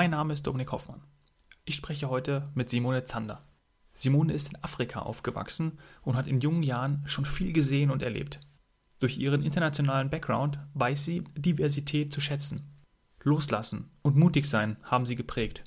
Mein 0.00 0.12
Name 0.12 0.32
ist 0.32 0.46
Dominik 0.46 0.72
Hoffmann. 0.72 1.02
Ich 1.66 1.74
spreche 1.74 2.08
heute 2.08 2.48
mit 2.54 2.70
Simone 2.70 3.02
Zander. 3.02 3.44
Simone 3.92 4.32
ist 4.32 4.48
in 4.48 4.64
Afrika 4.64 5.00
aufgewachsen 5.00 5.78
und 6.00 6.16
hat 6.16 6.26
in 6.26 6.40
jungen 6.40 6.62
Jahren 6.62 7.02
schon 7.04 7.26
viel 7.26 7.52
gesehen 7.52 7.90
und 7.90 8.00
erlebt. 8.00 8.40
Durch 8.98 9.18
ihren 9.18 9.42
internationalen 9.42 10.08
Background 10.08 10.58
weiß 10.72 11.04
sie 11.04 11.24
Diversität 11.36 12.14
zu 12.14 12.22
schätzen. 12.22 12.80
Loslassen 13.24 13.90
und 14.00 14.16
mutig 14.16 14.48
sein 14.48 14.78
haben 14.84 15.04
sie 15.04 15.16
geprägt. 15.16 15.64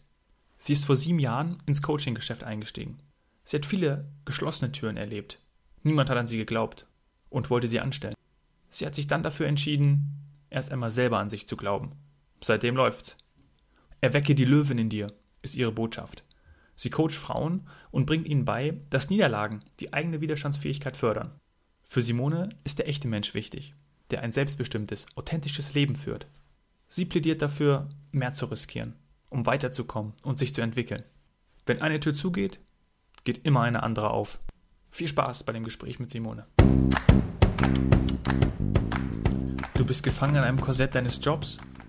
Sie 0.58 0.74
ist 0.74 0.86
vor 0.86 0.96
sieben 0.96 1.20
Jahren 1.20 1.60
ins 1.68 1.84
Coaching-Geschäft 1.84 2.44
eingestiegen. 2.44 2.98
Sie 3.44 3.58
hat 3.58 3.68
viele 3.68 4.12
geschlossene 4.26 4.72
Türen 4.72 4.98
erlebt. 4.98 5.44
Niemand 5.84 6.10
hat 6.10 6.18
an 6.18 6.26
sie 6.26 6.38
geglaubt 6.38 6.88
und 7.30 7.52
wollte 7.52 7.68
sie 7.68 7.82
anstellen. 7.82 8.16
Sie 8.72 8.88
hat 8.88 8.96
sich 8.96 9.06
dann 9.06 9.22
dafür 9.22 9.46
entschieden, 9.46 10.26
erst 10.50 10.72
einmal 10.72 10.90
selber 10.90 11.20
an 11.20 11.30
sich 11.30 11.48
zu 11.48 11.56
glauben. 11.56 11.92
Seitdem 12.42 12.76
läuft's. 12.76 13.23
Erwecke 14.04 14.36
die 14.36 14.44
Löwen 14.44 14.80
in 14.80 14.90
dir, 14.90 15.14
ist 15.44 15.56
ihre 15.56 15.72
Botschaft. 15.72 16.26
Sie 16.76 16.90
coacht 16.90 17.16
Frauen 17.16 17.66
und 17.90 18.06
bringt 18.06 18.28
ihnen 18.28 18.44
bei, 18.44 18.82
dass 18.90 19.10
Niederlagen 19.10 19.62
die 19.80 19.94
eigene 19.94 20.20
Widerstandsfähigkeit 20.20 20.98
fördern. 20.98 21.32
Für 21.84 22.02
Simone 22.02 22.50
ist 22.66 22.80
der 22.80 22.90
echte 22.90 23.08
Mensch 23.08 23.34
wichtig, 23.34 23.76
der 24.12 24.22
ein 24.22 24.34
selbstbestimmtes, 24.34 25.06
authentisches 25.16 25.74
Leben 25.74 25.96
führt. 25.96 26.28
Sie 26.90 27.06
plädiert 27.06 27.42
dafür, 27.42 27.88
mehr 28.12 28.34
zu 28.34 28.48
riskieren, 28.48 28.96
um 29.30 29.46
weiterzukommen 29.46 30.12
und 30.22 30.38
sich 30.38 30.54
zu 30.54 30.60
entwickeln. 30.60 31.04
Wenn 31.66 31.82
eine 31.82 32.02
Tür 32.02 32.14
zugeht, 32.14 32.60
geht 33.24 33.46
immer 33.46 33.62
eine 33.62 33.84
andere 33.84 34.10
auf. 34.10 34.38
Viel 34.92 35.08
Spaß 35.08 35.46
bei 35.46 35.54
dem 35.54 35.64
Gespräch 35.64 36.00
mit 36.00 36.12
Simone. 36.12 36.46
Du 39.76 39.86
bist 39.86 40.04
gefangen 40.04 40.36
in 40.36 40.44
einem 40.44 40.60
Korsett 40.60 40.94
deines 40.94 41.24
Jobs. 41.24 41.58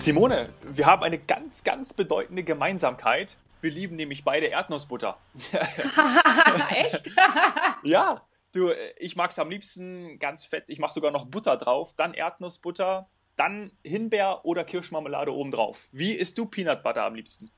Simone, 0.00 0.48
wir 0.62 0.86
haben 0.86 1.02
eine 1.02 1.18
ganz, 1.18 1.62
ganz 1.62 1.92
bedeutende 1.92 2.42
Gemeinsamkeit. 2.42 3.36
Wir 3.60 3.70
lieben 3.70 3.96
nämlich 3.96 4.24
beide 4.24 4.46
Erdnussbutter. 4.46 5.18
Echt? 6.70 7.02
ja, 7.82 8.26
du, 8.52 8.72
ich 8.96 9.16
mag 9.16 9.30
es 9.30 9.38
am 9.38 9.50
liebsten 9.50 10.18
ganz 10.18 10.46
fett. 10.46 10.64
Ich 10.68 10.78
mache 10.78 10.94
sogar 10.94 11.10
noch 11.10 11.26
Butter 11.26 11.58
drauf, 11.58 11.92
dann 11.98 12.14
Erdnussbutter, 12.14 13.10
dann 13.36 13.72
Himbeer 13.84 14.40
oder 14.44 14.64
Kirschmarmelade 14.64 15.34
obendrauf. 15.34 15.90
Wie 15.92 16.12
isst 16.12 16.38
du 16.38 16.46
Peanut 16.46 16.82
Butter 16.82 17.04
am 17.04 17.14
liebsten? 17.14 17.50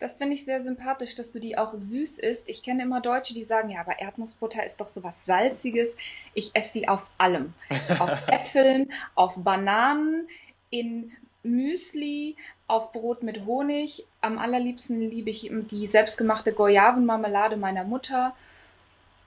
Das 0.00 0.18
finde 0.18 0.34
ich 0.34 0.44
sehr 0.44 0.64
sympathisch, 0.64 1.14
dass 1.14 1.30
du 1.30 1.38
die 1.38 1.56
auch 1.56 1.74
süß 1.74 2.18
isst. 2.18 2.48
Ich 2.48 2.64
kenne 2.64 2.82
immer 2.82 3.00
Deutsche, 3.00 3.34
die 3.34 3.44
sagen, 3.44 3.70
ja, 3.70 3.82
aber 3.82 4.00
Erdnussbutter 4.00 4.66
ist 4.66 4.80
doch 4.80 4.88
so 4.88 5.04
was 5.04 5.24
Salziges. 5.24 5.96
Ich 6.34 6.50
esse 6.54 6.80
die 6.80 6.88
auf 6.88 7.12
allem. 7.18 7.54
Auf 8.00 8.26
Äpfeln, 8.26 8.92
auf 9.14 9.36
Bananen, 9.36 10.26
in 10.70 11.12
Müsli, 11.50 12.36
auf 12.66 12.92
Brot 12.92 13.22
mit 13.22 13.46
Honig. 13.46 14.06
Am 14.20 14.38
allerliebsten 14.38 15.00
liebe 15.00 15.30
ich 15.30 15.50
die 15.70 15.86
selbstgemachte 15.86 16.52
Goyavenmarmelade 16.52 17.56
meiner 17.56 17.84
Mutter. 17.84 18.34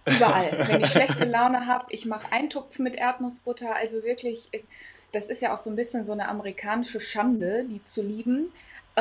Überall. 0.05 0.51
Wenn 0.67 0.81
ich 0.81 0.91
schlechte 0.91 1.25
Laune 1.25 1.67
habe, 1.67 1.85
ich 1.89 2.05
mache 2.05 2.31
Eintopf 2.31 2.79
mit 2.79 2.95
Erdnussbutter. 2.95 3.75
Also 3.75 4.03
wirklich, 4.03 4.49
das 5.11 5.27
ist 5.27 5.41
ja 5.41 5.53
auch 5.53 5.57
so 5.57 5.69
ein 5.69 5.75
bisschen 5.75 6.05
so 6.05 6.13
eine 6.13 6.27
amerikanische 6.27 6.99
Schande, 6.99 7.65
die 7.69 7.83
zu 7.83 8.03
lieben. 8.03 8.51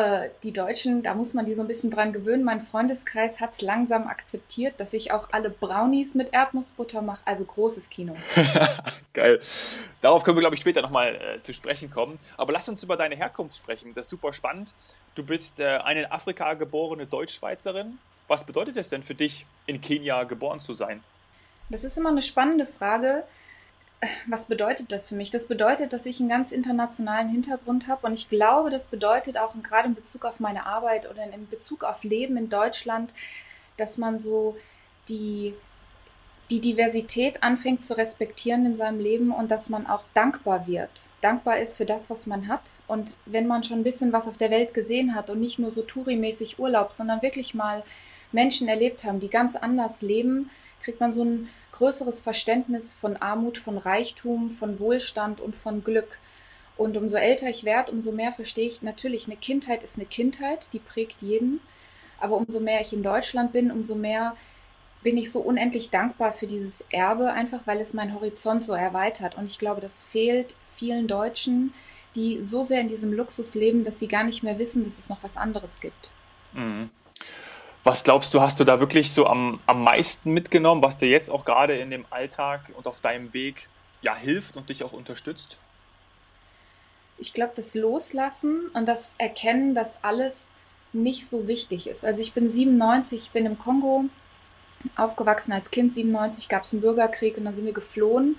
Äh, 0.01 0.31
die 0.43 0.53
Deutschen, 0.53 1.03
da 1.03 1.15
muss 1.15 1.35
man 1.35 1.45
die 1.45 1.55
so 1.55 1.63
ein 1.63 1.69
bisschen 1.69 1.91
dran 1.91 2.13
gewöhnen. 2.13 2.43
Mein 2.43 2.61
Freundeskreis 2.61 3.41
hat 3.41 3.53
es 3.53 3.61
langsam 3.61 4.07
akzeptiert, 4.07 4.75
dass 4.79 4.95
ich 4.95 5.13
auch 5.13 5.29
alle 5.33 5.51
Brownies 5.51 6.15
mit 6.15 6.33
Erdnussbutter 6.33 7.03
mache. 7.03 7.21
Also 7.25 7.45
großes 7.45 7.91
Kino. 7.91 8.17
Geil. 9.13 9.41
Darauf 10.01 10.23
können 10.23 10.37
wir, 10.37 10.41
glaube 10.41 10.55
ich, 10.55 10.61
später 10.61 10.81
nochmal 10.81 11.17
äh, 11.17 11.41
zu 11.41 11.53
sprechen 11.53 11.91
kommen. 11.91 12.19
Aber 12.37 12.53
lass 12.53 12.69
uns 12.69 12.83
über 12.83 12.97
deine 12.97 13.15
Herkunft 13.15 13.57
sprechen. 13.57 13.93
Das 13.95 14.07
ist 14.07 14.11
super 14.11 14.33
spannend. 14.33 14.75
Du 15.15 15.23
bist 15.23 15.61
äh, 15.61 15.79
eine 15.79 16.01
in 16.01 16.07
Afrika 16.07 16.55
geborene 16.55 17.07
Deutschschweizerin. 17.07 17.99
Was 18.27 18.45
bedeutet 18.45 18.77
es 18.77 18.89
denn 18.89 19.03
für 19.03 19.15
dich, 19.15 19.45
in 19.67 19.81
Kenia 19.81 20.25
geboren 20.25 20.61
zu 20.61 20.73
sein? 20.73 21.03
Das 21.69 21.85
ist 21.85 21.99
immer 21.99 22.11
eine 22.11 22.23
spannende 22.23 22.65
Frage 22.65 23.25
was 24.27 24.47
bedeutet 24.47 24.93
das 24.93 25.09
für 25.09 25.15
mich? 25.15 25.31
Das 25.31 25.47
bedeutet, 25.47 25.93
dass 25.93 26.07
ich 26.07 26.21
einen 26.21 26.29
ganz 26.29 26.53
internationalen 26.53 27.29
Hintergrund 27.29 27.87
habe 27.87 28.07
und 28.07 28.15
ich 28.15 28.31
glaube, 28.31 28.71
das 28.71 28.87
bedeutet 28.87 29.37
auch 29.37 29.55
gerade 29.63 29.89
in 29.89 29.95
Bezug 29.95 30.25
auf 30.25 30.41
meine 30.41 30.65
Arbeit 30.67 31.09
oder 31.11 31.23
in 31.25 31.49
Bezug 31.49 31.85
auf 31.85 32.03
Leben 32.03 32.37
in 32.37 32.49
Deutschland, 32.49 33.13
dass 33.77 33.99
man 33.99 34.19
so 34.19 34.57
die, 35.09 35.55
die 36.49 36.61
Diversität 36.61 37.43
anfängt 37.43 37.85
zu 37.85 37.97
respektieren 37.97 38.65
in 38.65 38.75
seinem 38.75 39.01
Leben 39.01 39.33
und 39.33 39.51
dass 39.51 39.69
man 39.69 39.87
auch 39.87 40.05
dankbar 40.15 40.67
wird. 40.67 40.91
Dankbar 41.21 41.59
ist 41.59 41.77
für 41.77 41.85
das, 41.85 42.09
was 42.09 42.27
man 42.27 42.49
hat. 42.49 42.63
Und 42.87 43.17
wenn 43.27 43.47
man 43.47 43.65
schon 43.65 43.81
ein 43.81 43.85
bisschen 43.85 44.13
was 44.13 44.29
auf 44.29 44.39
der 44.39 44.51
Welt 44.51 44.73
gesehen 44.73 45.15
hat 45.15 45.29
und 45.29 45.41
nicht 45.41 45.59
nur 45.59 45.71
so 45.71 45.83
Touri-mäßig 45.83 46.59
Urlaub, 46.59 46.93
sondern 46.93 47.23
wirklich 47.23 47.55
mal 47.55 47.83
Menschen 48.33 48.69
erlebt 48.69 49.05
haben, 49.05 49.21
die 49.21 49.29
ganz 49.29 49.57
anders 49.57 50.03
leben, 50.03 50.51
kriegt 50.83 51.01
man 51.01 51.13
so 51.13 51.25
ein 51.25 51.49
größeres 51.81 52.21
Verständnis 52.21 52.93
von 52.93 53.17
Armut, 53.17 53.57
von 53.57 53.79
Reichtum, 53.79 54.51
von 54.51 54.79
Wohlstand 54.79 55.41
und 55.41 55.57
von 55.57 55.83
Glück. 55.83 56.19
Und 56.77 56.97
umso 56.99 57.17
älter 57.17 57.49
ich 57.49 57.65
werde, 57.65 57.91
umso 57.91 58.13
mehr 58.13 58.33
verstehe 58.33 58.67
ich 58.67 58.83
natürlich, 58.83 59.27
eine 59.27 59.37
Kindheit 59.37 59.83
ist 59.83 59.97
eine 59.97 60.05
Kindheit, 60.05 60.75
die 60.75 60.79
prägt 60.79 61.23
jeden. 61.23 61.61
Aber 62.21 62.37
umso 62.37 62.61
mehr 62.61 62.83
ich 62.83 62.93
in 62.93 63.03
Deutschland 63.03 63.53
bin, 63.53 63.71
umso 63.71 63.95
mehr 63.95 64.37
bin 65.03 65.17
ich 65.17 65.33
so 65.33 65.41
unendlich 65.41 65.89
dankbar 65.89 66.35
für 66.35 66.47
dieses 66.47 66.87
Erbe, 66.91 67.33
einfach 67.33 67.61
weil 67.65 67.81
es 67.81 67.95
meinen 67.95 68.15
Horizont 68.15 68.63
so 68.63 68.75
erweitert. 68.75 69.39
Und 69.39 69.47
ich 69.47 69.59
glaube, 69.59 69.81
das 69.81 70.03
fehlt 70.03 70.57
vielen 70.67 71.09
Deutschen, 71.09 71.73
die 72.15 72.43
so 72.43 72.63
sehr 72.63 72.83
in 72.83 72.89
diesem 72.89 73.15
Luxus 73.15 73.55
leben, 73.55 73.85
dass 73.85 73.99
sie 73.99 74.09
gar 74.09 74.25
nicht 74.25 74.43
mehr 74.43 74.59
wissen, 74.59 74.85
dass 74.85 74.99
es 74.99 75.09
noch 75.09 75.23
was 75.23 75.39
anderes 75.39 75.81
gibt. 75.81 76.11
Mhm. 76.53 76.91
Was 77.83 78.05
glaubst 78.05 78.35
du, 78.35 78.43
hast 78.43 78.61
du 78.61 78.65
da 78.65 78.79
wirklich 78.79 79.13
so 79.13 79.27
am, 79.27 79.59
am 79.67 79.83
meisten 79.83 80.33
mitgenommen, 80.33 80.83
was 80.83 80.99
dir 80.99 81.09
jetzt 81.09 81.31
auch 81.31 81.45
gerade 81.45 81.79
in 81.79 81.91
dem 81.91 82.05
Alltag 82.11 82.71
und 82.77 82.87
auf 82.87 83.01
deinem 83.01 83.33
Weg 83.33 83.69
ja 84.03 84.15
hilft 84.15 84.57
und 84.57 84.69
dich 84.69 84.85
auch 84.85 84.93
unterstützt? 84.93 85.57
Ich 87.17 87.33
glaube, 87.33 87.53
das 87.57 87.75
Loslassen 87.75 88.69
und 88.75 88.87
das 88.87 89.15
Erkennen, 89.19 89.75
dass 89.75 90.05
alles 90.05 90.55
nicht 90.93 91.27
so 91.29 91.47
wichtig 91.49 91.87
ist. 91.87 92.05
Also 92.05 92.21
ich 92.21 92.35
bin 92.35 92.51
97, 92.51 93.19
ich 93.19 93.31
bin 93.31 93.47
im 93.47 93.59
Kongo 93.59 94.07
aufgewachsen 94.97 95.53
als 95.53 95.71
Kind. 95.71 95.95
97 95.95 96.49
gab 96.49 96.65
es 96.65 96.73
einen 96.73 96.83
Bürgerkrieg 96.83 97.37
und 97.39 97.45
dann 97.45 97.55
sind 97.55 97.67
wir 97.67 97.73
geflohen. 97.73 98.39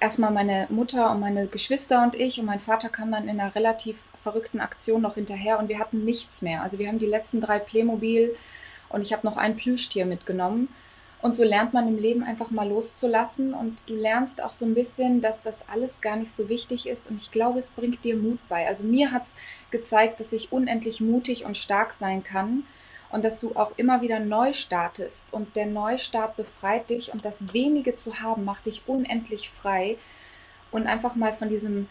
Erstmal 0.00 0.30
meine 0.30 0.66
Mutter 0.70 1.10
und 1.10 1.20
meine 1.20 1.46
Geschwister 1.46 2.02
und 2.02 2.14
ich 2.14 2.40
und 2.40 2.46
mein 2.46 2.60
Vater 2.60 2.88
kam 2.88 3.12
dann 3.12 3.28
in 3.28 3.40
einer 3.40 3.54
relativ 3.54 4.02
verrückten 4.22 4.60
Aktion 4.60 5.02
noch 5.02 5.14
hinterher 5.14 5.58
und 5.58 5.68
wir 5.68 5.78
hatten 5.78 6.04
nichts 6.04 6.42
mehr. 6.42 6.62
Also 6.62 6.78
wir 6.78 6.88
haben 6.88 6.98
die 6.98 7.06
letzten 7.06 7.40
drei 7.40 7.58
Playmobil 7.58 8.34
und 8.92 9.02
ich 9.02 9.12
habe 9.12 9.26
noch 9.26 9.36
ein 9.36 9.56
Plüschtier 9.56 10.06
mitgenommen. 10.06 10.68
Und 11.20 11.36
so 11.36 11.44
lernt 11.44 11.72
man 11.72 11.86
im 11.86 11.98
Leben 11.98 12.24
einfach 12.24 12.50
mal 12.50 12.68
loszulassen 12.68 13.54
und 13.54 13.88
du 13.88 13.94
lernst 13.94 14.42
auch 14.42 14.50
so 14.50 14.64
ein 14.64 14.74
bisschen, 14.74 15.20
dass 15.20 15.44
das 15.44 15.68
alles 15.68 16.00
gar 16.00 16.16
nicht 16.16 16.32
so 16.32 16.48
wichtig 16.48 16.88
ist 16.88 17.08
und 17.08 17.22
ich 17.22 17.30
glaube, 17.30 17.60
es 17.60 17.70
bringt 17.70 18.02
dir 18.02 18.16
Mut 18.16 18.40
bei. 18.48 18.66
Also 18.66 18.82
mir 18.82 19.12
hat's 19.12 19.36
gezeigt, 19.70 20.18
dass 20.18 20.32
ich 20.32 20.50
unendlich 20.50 21.00
mutig 21.00 21.44
und 21.44 21.56
stark 21.56 21.92
sein 21.92 22.24
kann 22.24 22.64
und 23.10 23.24
dass 23.24 23.38
du 23.38 23.54
auch 23.54 23.78
immer 23.78 24.02
wieder 24.02 24.18
neu 24.18 24.52
startest 24.52 25.32
und 25.32 25.54
der 25.54 25.66
Neustart 25.66 26.36
befreit 26.36 26.90
dich 26.90 27.12
und 27.12 27.24
das 27.24 27.52
wenige 27.52 27.94
zu 27.94 28.20
haben 28.20 28.44
macht 28.44 28.66
dich 28.66 28.82
unendlich 28.88 29.50
frei 29.50 29.98
und 30.72 30.88
einfach 30.88 31.14
mal 31.14 31.32
von 31.32 31.48
diesem 31.48 31.88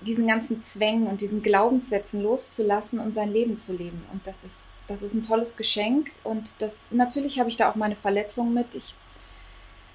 diesen 0.00 0.26
ganzen 0.26 0.60
Zwängen 0.60 1.06
und 1.06 1.20
diesen 1.20 1.42
Glaubenssätzen 1.42 2.22
loszulassen 2.22 3.00
und 3.00 3.14
sein 3.14 3.32
Leben 3.32 3.56
zu 3.56 3.72
leben. 3.72 4.04
Und 4.12 4.26
das 4.26 4.44
ist, 4.44 4.72
das 4.88 5.02
ist 5.02 5.14
ein 5.14 5.22
tolles 5.22 5.56
Geschenk. 5.56 6.10
Und 6.24 6.48
das, 6.58 6.88
natürlich 6.90 7.38
habe 7.38 7.48
ich 7.48 7.56
da 7.56 7.70
auch 7.70 7.76
meine 7.76 7.96
Verletzungen 7.96 8.54
mit. 8.54 8.74
Ich, 8.74 8.94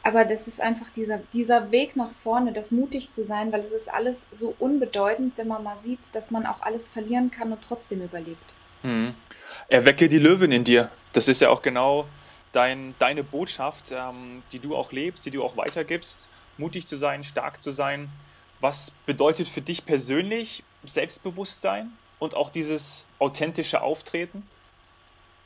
aber 0.04 0.24
das 0.24 0.48
ist 0.48 0.62
einfach 0.62 0.90
dieser, 0.90 1.18
dieser 1.34 1.72
Weg 1.72 1.96
nach 1.96 2.12
vorne, 2.12 2.54
das 2.54 2.72
mutig 2.72 3.12
zu 3.12 3.24
sein, 3.24 3.52
weil 3.52 3.62
es 3.62 3.72
ist 3.72 3.94
alles 3.94 4.30
so 4.32 4.56
unbedeutend, 4.60 5.38
wenn 5.38 5.48
man 5.48 5.64
mal 5.64 5.78
sieht, 5.78 6.00
dass 6.14 6.32
man 6.32 6.46
auch 6.46 6.62
alles 6.62 6.88
verlieren 6.88 7.32
kann 7.32 7.52
und 7.52 7.62
trotzdem 7.62 8.02
überlebt. 8.02 8.54
Mhm. 8.84 9.16
Erwecke 9.68 10.08
die 10.08 10.20
Löwin 10.20 10.52
in 10.52 10.64
dir. 10.64 10.92
Das 11.14 11.28
ist 11.28 11.42
ja 11.42 11.50
auch 11.50 11.62
genau 11.62 12.06
dein, 12.52 12.96
deine 13.00 13.24
Botschaft, 13.24 13.92
ähm, 13.92 14.44
die 14.52 14.60
du 14.60 14.76
auch 14.76 14.92
lebst, 14.92 15.26
die 15.26 15.32
du 15.32 15.44
auch 15.44 15.58
weitergibst. 15.58 16.30
Mutig 16.58 16.86
zu 16.86 16.98
sein, 16.98 17.24
stark 17.24 17.62
zu 17.62 17.72
sein, 17.72 18.10
was 18.60 18.92
bedeutet 19.06 19.48
für 19.48 19.62
dich 19.62 19.86
persönlich 19.86 20.64
Selbstbewusstsein 20.86 21.92
und 22.20 22.36
auch 22.36 22.50
dieses 22.50 23.06
authentische 23.20 23.82
Auftreten? 23.82 24.44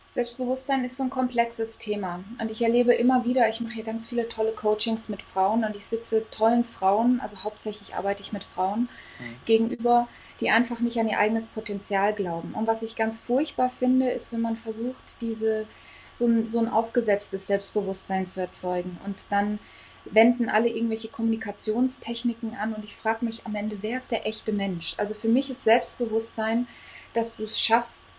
Selbstbewusstsein 0.10 0.84
ist 0.86 0.98
so 0.98 1.04
ein 1.04 1.10
komplexes 1.10 1.78
Thema. 1.78 2.24
Und 2.40 2.50
ich 2.50 2.62
erlebe 2.62 2.94
immer 2.94 3.26
wieder, 3.26 3.50
ich 3.50 3.62
mache 3.62 3.74
hier 3.74 3.84
ganz 3.84 4.08
viele 4.08 4.28
tolle 4.28 4.52
Coachings 4.52 5.10
mit 5.10 5.22
Frauen 5.22 5.64
und 5.64 5.76
ich 5.76 5.86
sitze 5.86 6.28
tollen 6.30 6.64
Frauen, 6.64 7.20
also 7.22 7.44
hauptsächlich 7.44 7.96
arbeite 7.96 8.24
ich 8.24 8.34
mit 8.34 8.44
Frauen, 8.44 8.90
mhm. 9.20 9.36
gegenüber, 9.46 10.08
die 10.40 10.50
einfach 10.50 10.80
nicht 10.80 11.00
an 11.00 11.10
ihr 11.10 11.20
eigenes 11.20 11.50
Potenzial 11.50 12.14
glauben. 12.14 12.54
Und 12.54 12.68
was 12.68 12.84
ich 12.84 12.96
ganz 12.96 13.20
furchtbar 13.20 13.70
finde, 13.70 14.10
ist, 14.10 14.32
wenn 14.32 14.42
man 14.42 14.56
versucht, 14.56 15.22
diese, 15.22 15.68
so 16.12 16.26
ein, 16.26 16.46
so 16.46 16.60
ein 16.60 16.70
aufgesetztes 16.70 17.48
Selbstbewusstsein 17.48 18.28
zu 18.28 18.40
erzeugen. 18.40 19.00
Und 19.06 19.28
dann 19.30 19.60
wenden 20.06 20.50
alle 20.50 20.70
irgendwelche 20.70 21.10
Kommunikationstechniken 21.10 22.56
an 22.56 22.74
und 22.74 22.84
ich 22.84 22.96
frage 22.96 23.26
mich 23.26 23.46
am 23.46 23.56
Ende, 23.56 23.80
wer 23.82 23.98
ist 23.98 24.12
der 24.12 24.26
echte 24.26 24.54
Mensch? 24.54 24.96
Also 24.98 25.14
für 25.14 25.28
mich 25.28 25.50
ist 25.50 25.64
Selbstbewusstsein, 25.64 26.68
dass 27.14 27.36
du 27.36 27.44
es 27.44 27.60
schaffst, 27.60 28.17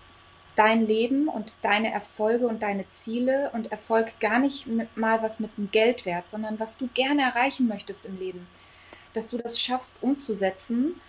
dein 0.58 0.86
Leben 0.86 1.28
und 1.28 1.54
deine 1.62 1.92
Erfolge 1.92 2.48
und 2.48 2.64
deine 2.64 2.88
Ziele 2.88 3.50
und 3.52 3.70
Erfolg 3.70 4.18
gar 4.18 4.40
nicht 4.40 4.66
mit, 4.66 4.96
mal 4.96 5.22
was 5.22 5.38
mit 5.38 5.56
dem 5.56 5.70
Geldwert, 5.70 6.28
sondern 6.28 6.58
was 6.58 6.78
du 6.78 6.88
gerne 6.94 7.22
erreichen 7.22 7.68
möchtest 7.68 8.06
im 8.06 8.18
Leben, 8.18 8.48
dass 9.12 9.30
du 9.30 9.38
das 9.38 9.60
schaffst 9.60 10.02
umzusetzen. 10.02 11.00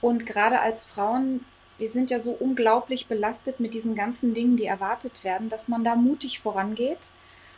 Und 0.00 0.26
gerade 0.26 0.60
als 0.60 0.82
Frauen, 0.82 1.44
wir 1.78 1.88
sind 1.88 2.10
ja 2.10 2.18
so 2.18 2.32
unglaublich 2.32 3.06
belastet 3.06 3.60
mit 3.60 3.72
diesen 3.72 3.94
ganzen 3.94 4.34
Dingen, 4.34 4.56
die 4.56 4.66
erwartet 4.66 5.22
werden, 5.22 5.48
dass 5.48 5.68
man 5.68 5.84
da 5.84 5.94
mutig 5.94 6.40
vorangeht. 6.40 7.10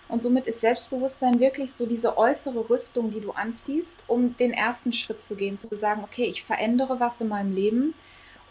Und 0.09 0.23
somit 0.23 0.47
ist 0.47 0.61
Selbstbewusstsein 0.61 1.41
wirklich 1.41 1.73
so 1.73 1.87
diese 1.87 2.19
äußere 2.19 2.69
Rüstung, 2.69 3.11
die 3.11 3.21
du 3.21 3.31
anziehst, 3.31 4.05
um 4.09 4.37
den 4.37 4.53
ersten 4.53 4.93
Schritt 4.93 5.23
zu 5.23 5.37
gehen, 5.37 5.57
zu 5.57 5.75
sagen, 5.75 6.05
okay, 6.05 6.25
ich 6.25 6.43
verändere 6.43 7.01
was 7.01 7.21
in 7.23 7.29
meinem 7.29 7.55
Leben 7.55 7.95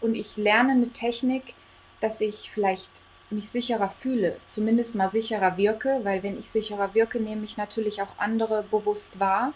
und 0.00 0.16
ich 0.16 0.36
lerne 0.36 0.72
eine 0.72 0.90
Technik, 0.90 1.54
dass 2.00 2.20
ich 2.20 2.50
vielleicht 2.50 2.90
mich 3.30 3.48
sicherer 3.48 3.88
fühle, 3.88 4.36
zumindest 4.44 4.94
mal 4.94 5.08
sicherer 5.08 5.56
wirke, 5.56 6.00
weil 6.02 6.22
wenn 6.22 6.38
ich 6.38 6.48
sicherer 6.48 6.94
wirke, 6.94 7.20
nehme 7.20 7.44
ich 7.44 7.56
natürlich 7.56 8.02
auch 8.02 8.18
andere 8.18 8.64
bewusst 8.64 9.20
wahr. 9.20 9.52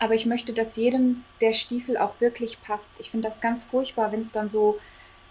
Aber 0.00 0.14
ich 0.14 0.26
möchte, 0.26 0.52
dass 0.52 0.76
jedem 0.76 1.24
der 1.40 1.52
Stiefel 1.52 1.96
auch 1.96 2.20
wirklich 2.20 2.60
passt. 2.62 3.00
Ich 3.00 3.10
finde 3.10 3.28
das 3.28 3.40
ganz 3.40 3.64
furchtbar, 3.64 4.12
wenn 4.12 4.20
es 4.20 4.32
dann 4.32 4.50
so 4.50 4.78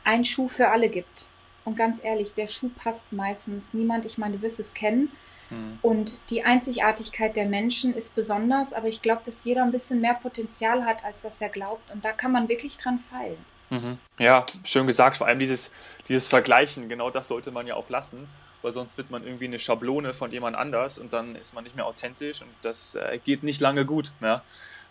ein 0.03 0.25
Schuh 0.25 0.47
für 0.47 0.69
alle 0.69 0.89
gibt. 0.89 1.29
Und 1.65 1.75
ganz 1.75 2.03
ehrlich, 2.03 2.33
der 2.33 2.47
Schuh 2.47 2.69
passt 2.69 3.11
meistens 3.11 3.73
niemand. 3.73 4.05
Ich 4.05 4.17
meine, 4.17 4.37
du 4.37 4.41
wirst 4.41 4.59
es 4.59 4.73
kennen. 4.73 5.11
Hm. 5.49 5.79
Und 5.81 6.19
die 6.29 6.43
Einzigartigkeit 6.43 7.35
der 7.35 7.45
Menschen 7.45 7.93
ist 7.93 8.15
besonders, 8.15 8.73
aber 8.73 8.87
ich 8.87 9.01
glaube, 9.01 9.21
dass 9.25 9.45
jeder 9.45 9.63
ein 9.63 9.71
bisschen 9.71 10.01
mehr 10.01 10.13
Potenzial 10.13 10.85
hat, 10.85 11.05
als 11.05 11.21
dass 11.21 11.41
er 11.41 11.49
glaubt. 11.49 11.91
Und 11.91 12.03
da 12.03 12.11
kann 12.11 12.31
man 12.31 12.49
wirklich 12.49 12.77
dran 12.77 12.97
feilen. 12.97 13.37
Mhm. 13.69 13.97
Ja, 14.17 14.45
schön 14.63 14.87
gesagt. 14.87 15.17
Vor 15.17 15.27
allem 15.27 15.39
dieses, 15.39 15.73
dieses 16.09 16.27
Vergleichen, 16.27 16.89
genau 16.89 17.09
das 17.09 17.27
sollte 17.27 17.51
man 17.51 17.67
ja 17.67 17.75
auch 17.75 17.89
lassen, 17.89 18.27
weil 18.61 18.71
sonst 18.71 18.97
wird 18.97 19.11
man 19.11 19.23
irgendwie 19.23 19.45
eine 19.45 19.59
Schablone 19.59 20.13
von 20.13 20.31
jemand 20.31 20.55
anders 20.55 20.99
und 20.99 21.13
dann 21.13 21.35
ist 21.35 21.53
man 21.53 21.63
nicht 21.63 21.75
mehr 21.75 21.85
authentisch 21.85 22.41
und 22.41 22.49
das 22.61 22.95
äh, 22.95 23.19
geht 23.23 23.43
nicht 23.43 23.61
lange 23.61 23.85
gut. 23.85 24.11
Ja. 24.21 24.41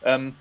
Ähm, 0.05 0.37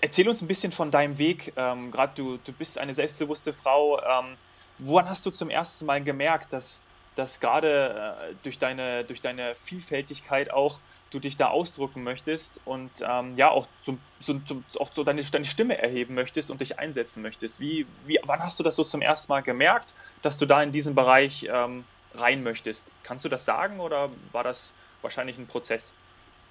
erzähl 0.00 0.28
uns 0.28 0.42
ein 0.42 0.48
bisschen 0.48 0.72
von 0.72 0.90
deinem 0.90 1.18
Weg. 1.18 1.52
Ähm, 1.56 1.90
Gerade 1.90 2.12
du, 2.16 2.38
du 2.38 2.52
bist 2.52 2.78
eine 2.78 2.94
selbstbewusste 2.94 3.52
Frau. 3.52 4.00
Ähm, 4.00 4.36
woran 4.78 5.08
hast 5.08 5.24
du 5.26 5.30
zum 5.30 5.50
ersten 5.50 5.86
Mal 5.86 6.02
gemerkt, 6.02 6.52
dass, 6.52 6.82
dass 7.14 7.40
gerade 7.40 8.16
äh, 8.30 8.34
durch, 8.42 8.58
deine, 8.58 9.04
durch 9.04 9.20
deine 9.20 9.54
Vielfältigkeit 9.54 10.50
auch 10.50 10.80
du 11.14 11.20
dich 11.20 11.36
da 11.36 11.48
ausdrücken 11.48 12.02
möchtest 12.02 12.60
und 12.64 12.90
ähm, 13.00 13.34
ja 13.36 13.50
auch, 13.50 13.66
so, 13.78 13.96
so, 14.20 14.40
auch 14.78 14.90
so 14.92 15.04
deine, 15.04 15.22
deine 15.22 15.44
Stimme 15.44 15.78
erheben 15.78 16.14
möchtest 16.14 16.50
und 16.50 16.60
dich 16.60 16.78
einsetzen 16.78 17.22
möchtest. 17.22 17.60
Wie, 17.60 17.86
wie, 18.04 18.18
wann 18.24 18.40
hast 18.40 18.58
du 18.58 18.64
das 18.64 18.76
so 18.76 18.84
zum 18.84 19.00
ersten 19.00 19.32
Mal 19.32 19.42
gemerkt, 19.42 19.94
dass 20.22 20.38
du 20.38 20.46
da 20.46 20.62
in 20.62 20.72
diesen 20.72 20.94
Bereich 20.94 21.48
ähm, 21.50 21.84
rein 22.14 22.42
möchtest? 22.42 22.90
Kannst 23.02 23.24
du 23.24 23.28
das 23.28 23.44
sagen 23.44 23.80
oder 23.80 24.10
war 24.32 24.44
das 24.44 24.74
wahrscheinlich 25.02 25.38
ein 25.38 25.46
Prozess? 25.46 25.94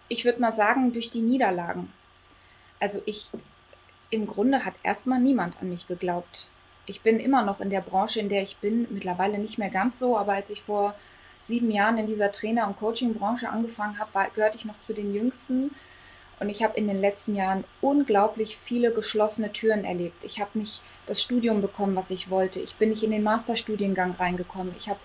Ich 0.08 0.26
würde 0.26 0.40
mal 0.40 0.52
sagen, 0.52 0.94
durch 0.94 1.10
die 1.10 1.22
Niederlagen. 1.22 1.92
Also 2.80 3.02
ich, 3.06 3.30
im 4.10 4.28
Grunde 4.28 4.66
hat 4.66 4.76
erstmal 4.84 5.20
niemand 5.20 5.56
an 5.62 5.70
mich 5.70 5.88
geglaubt. 5.88 6.50
Ich 6.86 7.02
bin 7.02 7.20
immer 7.20 7.44
noch 7.44 7.62
in 7.62 7.70
der 7.70 7.82
Branche, 7.82 8.20
in 8.20 8.30
der 8.30 8.44
ich 8.44 8.58
bin, 8.58 8.88
mittlerweile 8.90 9.40
nicht 9.40 9.58
mehr 9.58 9.70
ganz 9.70 10.00
so, 10.00 10.18
aber 10.18 10.34
als 10.34 10.50
ich 10.50 10.62
vor 10.62 10.96
sieben 11.46 11.72
Jahren 11.72 11.98
in 11.98 12.08
dieser 12.08 12.32
Trainer- 12.32 12.68
und 12.68 12.78
Coaching-Branche 12.78 13.50
angefangen 13.50 14.00
habe, 14.00 14.12
gehörte 14.34 14.58
ich 14.58 14.66
noch 14.66 14.80
zu 14.80 14.94
den 14.94 15.14
Jüngsten. 15.14 15.72
Und 16.40 16.50
ich 16.50 16.64
habe 16.64 16.78
in 16.78 16.88
den 16.88 17.00
letzten 17.00 17.36
Jahren 17.36 17.64
unglaublich 17.82 18.58
viele 18.58 18.92
geschlossene 18.92 19.54
Türen 19.54 19.86
erlebt. 19.86 20.24
Ich 20.24 20.42
habe 20.42 20.58
nicht 20.60 20.82
das 21.06 21.22
Studium 21.22 21.62
bekommen, 21.62 21.96
was 21.96 22.12
ich 22.12 22.30
wollte. 22.30 22.60
Ich 22.60 22.76
bin 22.76 22.90
nicht 22.90 23.04
in 23.04 23.12
den 23.12 23.24
Masterstudiengang 23.24 24.14
reingekommen. 24.14 24.74
Ich 24.78 24.90
habe 24.90 25.00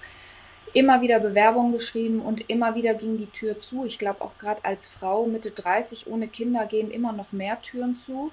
immer 0.73 1.00
wieder 1.00 1.20
Bewerbungen 1.20 1.73
geschrieben 1.73 2.20
und 2.20 2.49
immer 2.49 2.75
wieder 2.75 2.94
ging 2.94 3.19
die 3.19 3.31
Tür 3.31 3.58
zu. 3.58 3.84
Ich 3.84 3.99
glaube 3.99 4.20
auch 4.23 4.38
gerade 4.38 4.64
als 4.64 4.87
Frau 4.87 5.26
Mitte 5.26 5.50
30 5.50 6.06
ohne 6.06 6.29
Kinder 6.29 6.67
gehen 6.67 6.91
immer 6.91 7.12
noch 7.12 7.32
mehr 7.32 7.61
Türen 7.61 7.94
zu. 7.94 8.32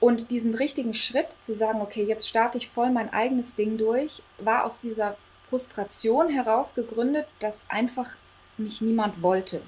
Und 0.00 0.30
diesen 0.30 0.54
richtigen 0.54 0.94
Schritt 0.94 1.32
zu 1.32 1.54
sagen, 1.54 1.80
okay, 1.80 2.02
jetzt 2.02 2.28
starte 2.28 2.58
ich 2.58 2.68
voll 2.68 2.90
mein 2.90 3.12
eigenes 3.12 3.54
Ding 3.54 3.78
durch, 3.78 4.22
war 4.38 4.64
aus 4.64 4.80
dieser 4.80 5.16
Frustration 5.52 6.30
heraus 6.30 6.74
gegründet, 6.74 7.26
dass 7.38 7.66
einfach 7.68 8.16
mich 8.56 8.80
niemand 8.80 9.20
wollte. 9.20 9.60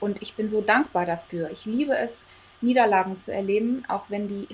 Und 0.00 0.22
ich 0.22 0.36
bin 0.36 0.48
so 0.48 0.62
dankbar 0.62 1.04
dafür. 1.04 1.50
Ich 1.50 1.66
liebe 1.66 1.94
es, 1.94 2.30
Niederlagen 2.62 3.18
zu 3.18 3.30
erleben, 3.30 3.84
auch 3.88 4.06
wenn 4.08 4.28
die 4.28 4.48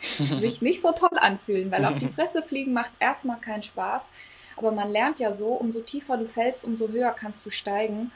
sich 0.02 0.60
nicht 0.60 0.82
so 0.82 0.92
toll 0.92 1.16
anfühlen, 1.16 1.70
weil 1.70 1.86
auf 1.86 1.96
die 1.96 2.08
Fresse 2.14 2.42
fliegen 2.42 2.74
macht 2.74 2.92
erstmal 3.00 3.38
keinen 3.38 3.62
Spaß. 3.62 4.12
Aber 4.56 4.70
man 4.70 4.90
lernt 4.90 5.18
ja 5.18 5.32
so, 5.32 5.46
umso 5.46 5.80
tiefer 5.80 6.18
du 6.18 6.26
fällst, 6.26 6.66
umso 6.66 6.88
höher 6.88 7.12
kannst 7.12 7.46
du 7.46 7.50
steigen. 7.50 8.12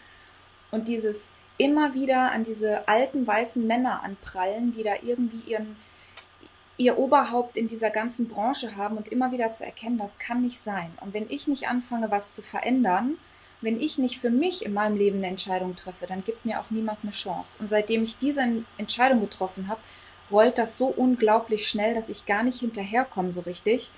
Und 0.71 0.89
dieses 0.89 1.33
immer 1.57 1.95
wieder 1.95 2.31
an 2.31 2.45
diese 2.45 2.87
alten 2.89 3.27
weißen 3.27 3.67
Männer 3.67 4.03
anprallen, 4.03 4.73
die 4.73 4.83
da 4.83 4.97
irgendwie 5.03 5.51
ihren 5.51 5.77
ihr 6.79 6.99
Oberhaupt 6.99 7.57
in 7.57 7.69
dieser 7.69 7.91
ganzen 7.91 8.29
Branche 8.29 8.77
haben 8.77 8.97
und 8.97 9.09
immer 9.09 9.33
wieder 9.33 9.53
zu 9.53 9.65
erkennen, 9.65 9.99
das 9.99 10.19
kann 10.19 10.43
nicht 10.43 10.61
sein. 10.61 10.93
Und 11.01 11.15
wenn 11.15 11.31
ich 11.31 11.49
nicht 11.49 11.69
anfange, 11.69 12.11
was 12.11 12.31
zu 12.31 12.43
verändern, 12.43 13.17
wenn 13.63 13.81
ich 13.81 13.99
nicht 13.99 14.19
für 14.19 14.31
mich 14.31 14.65
in 14.65 14.75
meinem 14.75 14.97
Leben 14.97 15.19
eine 15.19 15.29
Entscheidung 15.29 15.75
treffe, 15.77 16.07
dann 16.07 16.25
gibt 16.25 16.45
mir 16.45 16.61
auch 16.61 16.71
niemand 16.71 16.99
eine 17.03 17.13
Chance. 17.13 17.57
Und 17.61 17.69
seitdem 17.69 18.05
ich 18.05 18.19
diese 18.19 18.43
Entscheidung 18.77 19.21
getroffen 19.21 19.69
habe, 19.69 19.81
rollt 20.31 20.59
das 20.59 20.77
so 20.77 20.87
unglaublich 20.87 21.67
schnell, 21.67 21.95
dass 21.95 22.09
ich 22.09 22.27
gar 22.27 22.43
nicht 22.43 22.61
hinterherkomme 22.61 23.33
so 23.33 23.41
richtig. 23.43 23.91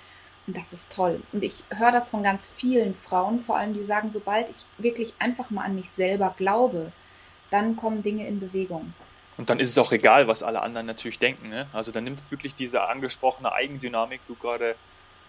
Und 0.47 0.55
das 0.55 0.71
ist 0.73 0.91
toll. 0.93 1.21
Und 1.33 1.43
ich 1.43 1.63
höre 1.69 1.91
das 1.91 2.09
von 2.09 2.23
ganz 2.23 2.47
vielen 2.47 2.95
Frauen, 2.95 3.39
vor 3.39 3.57
allem 3.57 3.73
die 3.73 3.83
sagen, 3.83 4.09
sobald 4.09 4.49
ich 4.49 4.65
wirklich 4.77 5.13
einfach 5.19 5.49
mal 5.49 5.65
an 5.65 5.75
mich 5.75 5.89
selber 5.89 6.33
glaube, 6.37 6.91
dann 7.51 7.75
kommen 7.75 8.03
Dinge 8.03 8.27
in 8.27 8.39
Bewegung. 8.39 8.93
Und 9.39 9.49
dann 9.49 9.61
ist 9.61 9.69
es 9.69 9.77
auch 9.77 9.93
egal, 9.93 10.27
was 10.27 10.43
alle 10.43 10.61
anderen 10.61 10.85
natürlich 10.85 11.17
denken. 11.17 11.47
Ne? 11.47 11.65
Also 11.71 11.93
dann 11.93 12.03
nimmt 12.03 12.19
es 12.19 12.29
wirklich 12.29 12.55
diese 12.55 12.89
angesprochene 12.89 13.53
Eigendynamik, 13.53 14.19
du 14.27 14.35
gerade, 14.35 14.75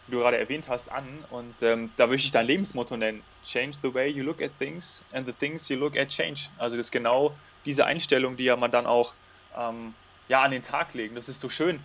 du 0.08 0.18
gerade 0.18 0.36
erwähnt 0.36 0.68
hast, 0.68 0.90
an. 0.90 1.06
Und 1.30 1.62
ähm, 1.62 1.92
da 1.96 2.08
würde 2.08 2.16
ich 2.16 2.32
dein 2.32 2.44
Lebensmotto 2.44 2.96
nennen. 2.96 3.22
Change 3.44 3.78
the 3.84 3.94
way 3.94 4.08
you 4.08 4.24
look 4.24 4.42
at 4.42 4.50
things 4.58 5.04
and 5.12 5.28
the 5.28 5.32
things 5.32 5.68
you 5.68 5.76
look 5.76 5.96
at 5.96 6.08
change. 6.08 6.48
Also 6.58 6.76
das 6.76 6.86
ist 6.86 6.90
genau 6.90 7.36
diese 7.64 7.86
Einstellung, 7.86 8.36
die 8.36 8.42
ja 8.42 8.56
man 8.56 8.72
dann 8.72 8.84
auch 8.84 9.12
ähm, 9.56 9.94
ja, 10.26 10.42
an 10.42 10.50
den 10.50 10.62
Tag 10.62 10.92
legen. 10.94 11.14
Das 11.14 11.28
ist 11.28 11.40
so 11.40 11.48
schön. 11.48 11.78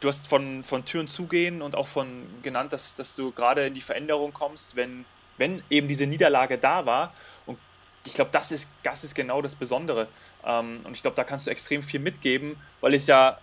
Du 0.00 0.08
hast 0.08 0.26
von, 0.26 0.64
von 0.64 0.84
Türen 0.84 1.08
zugehen 1.08 1.62
und 1.62 1.74
auch 1.74 1.86
von 1.86 2.26
genannt, 2.42 2.74
dass, 2.74 2.96
dass 2.96 3.16
du 3.16 3.32
gerade 3.32 3.68
in 3.68 3.72
die 3.72 3.80
Veränderung 3.80 4.34
kommst, 4.34 4.76
wenn, 4.76 5.06
wenn 5.38 5.62
eben 5.70 5.88
diese 5.88 6.06
Niederlage 6.06 6.58
da 6.58 6.84
war. 6.84 7.14
Und 7.46 7.58
ich 8.04 8.14
glaube, 8.14 8.30
das 8.32 8.52
ist, 8.52 8.68
das 8.82 9.04
ist 9.04 9.14
genau 9.14 9.42
das 9.42 9.54
Besondere. 9.54 10.08
Ähm, 10.44 10.80
und 10.84 10.92
ich 10.96 11.02
glaube, 11.02 11.16
da 11.16 11.24
kannst 11.24 11.46
du 11.46 11.50
extrem 11.50 11.82
viel 11.82 12.00
mitgeben, 12.00 12.56
weil 12.80 12.94
es 12.94 13.06
ja 13.06 13.38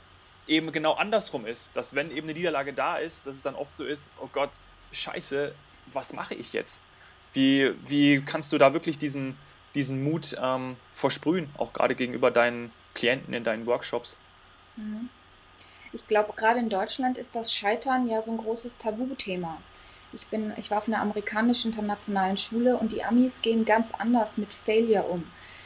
eben 0.47 0.71
genau 0.71 0.93
andersrum 0.93 1.45
ist, 1.45 1.71
dass 1.75 1.95
wenn 1.95 2.11
eben 2.11 2.27
eine 2.27 2.33
Niederlage 2.33 2.73
da 2.73 2.97
ist, 2.97 3.27
dass 3.27 3.35
es 3.35 3.41
dann 3.43 3.55
oft 3.55 3.75
so 3.75 3.85
ist, 3.85 4.11
oh 4.19 4.29
Gott, 4.31 4.51
scheiße, 4.91 5.53
was 5.93 6.13
mache 6.13 6.33
ich 6.33 6.53
jetzt? 6.53 6.81
Wie, 7.33 7.71
wie 7.87 8.21
kannst 8.21 8.51
du 8.51 8.57
da 8.57 8.73
wirklich 8.73 8.97
diesen, 8.97 9.37
diesen 9.75 10.03
Mut 10.03 10.35
ähm, 10.41 10.75
versprühen, 10.93 11.49
auch 11.57 11.73
gerade 11.73 11.95
gegenüber 11.95 12.31
deinen 12.31 12.71
Klienten 12.95 13.33
in 13.33 13.43
deinen 13.43 13.65
Workshops? 13.65 14.15
Mhm. 14.75 15.09
Ich 15.91 16.07
glaube, 16.07 16.33
gerade 16.35 16.59
in 16.59 16.69
Deutschland 16.69 17.17
ist 17.17 17.35
das 17.35 17.53
Scheitern 17.53 18.07
ja 18.07 18.21
so 18.21 18.31
ein 18.31 18.37
großes 18.37 18.77
Tabuthema. 18.77 19.57
Ich, 20.13 20.25
bin, 20.27 20.53
ich 20.57 20.71
war 20.71 20.79
auf 20.79 20.87
einer 20.87 21.01
amerikanischen 21.01 21.71
internationalen 21.71 22.37
Schule 22.37 22.77
und 22.77 22.91
die 22.91 23.03
Amis 23.03 23.41
gehen 23.41 23.65
ganz 23.65 23.93
anders 23.93 24.37
mit 24.37 24.51
Failure 24.51 25.03
um. 25.03 25.23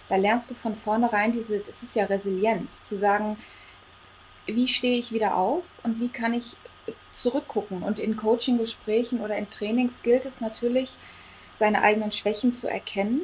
Da 0.10 0.18
lernst 0.18 0.52
du 0.52 0.56
von 0.56 0.76
vornherein 0.76 1.32
diese, 1.32 1.60
das 1.60 1.82
ist 1.82 1.96
ja 1.96 2.06
Resilienz, 2.06 2.84
zu 2.84 2.96
sagen, 2.96 3.38
wie 4.46 4.68
stehe 4.68 5.00
ich 5.00 5.14
wieder 5.14 5.36
auf 5.38 5.64
und 5.84 6.02
wie 6.02 6.10
kann 6.10 6.34
ich 6.34 6.58
zurückgucken. 7.14 7.84
Und 7.84 8.00
in 8.00 8.18
Coaching-Gesprächen 8.18 9.22
oder 9.22 9.38
in 9.38 9.50
Trainings 9.50 10.04
gilt 10.04 10.26
es 10.26 10.42
natürlich, 10.42 10.98
seine 11.52 11.84
eigenen 11.84 12.12
Schwächen 12.12 12.52
zu 12.52 12.68
erkennen 12.68 13.22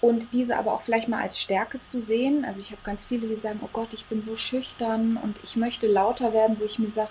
und 0.00 0.34
diese 0.34 0.58
aber 0.58 0.74
auch 0.74 0.82
vielleicht 0.82 1.08
mal 1.08 1.22
als 1.22 1.40
Stärke 1.40 1.80
zu 1.80 2.02
sehen. 2.02 2.44
Also 2.44 2.60
ich 2.60 2.70
habe 2.70 2.82
ganz 2.84 3.06
viele, 3.06 3.26
die 3.26 3.36
sagen, 3.36 3.60
oh 3.62 3.70
Gott, 3.72 3.94
ich 3.94 4.06
bin 4.06 4.22
so 4.22 4.36
schüchtern 4.36 5.18
und 5.22 5.36
ich 5.42 5.56
möchte 5.56 5.86
lauter 5.86 6.32
werden, 6.32 6.56
wo 6.60 6.64
ich 6.64 6.78
mir 6.78 6.90
sage, 6.90 7.10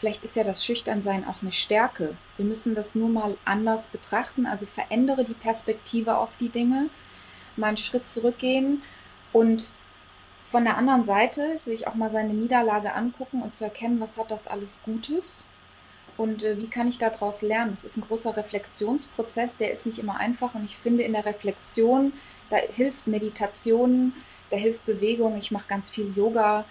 Vielleicht 0.00 0.24
ist 0.24 0.34
ja 0.34 0.44
das 0.44 0.64
Schüchternsein 0.64 1.26
auch 1.28 1.42
eine 1.42 1.52
Stärke. 1.52 2.16
Wir 2.38 2.46
müssen 2.46 2.74
das 2.74 2.94
nur 2.94 3.10
mal 3.10 3.36
anders 3.44 3.88
betrachten. 3.88 4.46
Also 4.46 4.64
verändere 4.64 5.24
die 5.24 5.34
Perspektive 5.34 6.16
auf 6.16 6.30
die 6.40 6.48
Dinge, 6.48 6.88
mal 7.56 7.68
einen 7.68 7.76
Schritt 7.76 8.06
zurückgehen 8.06 8.82
und 9.32 9.72
von 10.44 10.64
der 10.64 10.78
anderen 10.78 11.04
Seite 11.04 11.58
sich 11.60 11.86
auch 11.86 11.94
mal 11.94 12.10
seine 12.10 12.32
Niederlage 12.32 12.94
angucken 12.94 13.42
und 13.42 13.54
zu 13.54 13.64
erkennen, 13.64 14.00
was 14.00 14.16
hat 14.16 14.30
das 14.30 14.48
alles 14.48 14.80
Gutes 14.84 15.44
und 16.16 16.42
äh, 16.42 16.58
wie 16.58 16.68
kann 16.68 16.88
ich 16.88 16.98
daraus 16.98 17.42
lernen. 17.42 17.74
Es 17.74 17.84
ist 17.84 17.96
ein 17.96 18.04
großer 18.04 18.36
Reflexionsprozess, 18.36 19.58
der 19.58 19.70
ist 19.70 19.86
nicht 19.86 19.98
immer 19.98 20.16
einfach 20.16 20.54
und 20.54 20.64
ich 20.64 20.76
finde 20.76 21.04
in 21.04 21.12
der 21.12 21.26
Reflexion, 21.26 22.12
da 22.48 22.56
hilft 22.56 23.06
Meditation, 23.06 24.12
da 24.50 24.56
hilft 24.56 24.86
Bewegung, 24.86 25.36
ich 25.36 25.52
mache 25.52 25.68
ganz 25.68 25.88
viel 25.88 26.12
Yoga, 26.16 26.64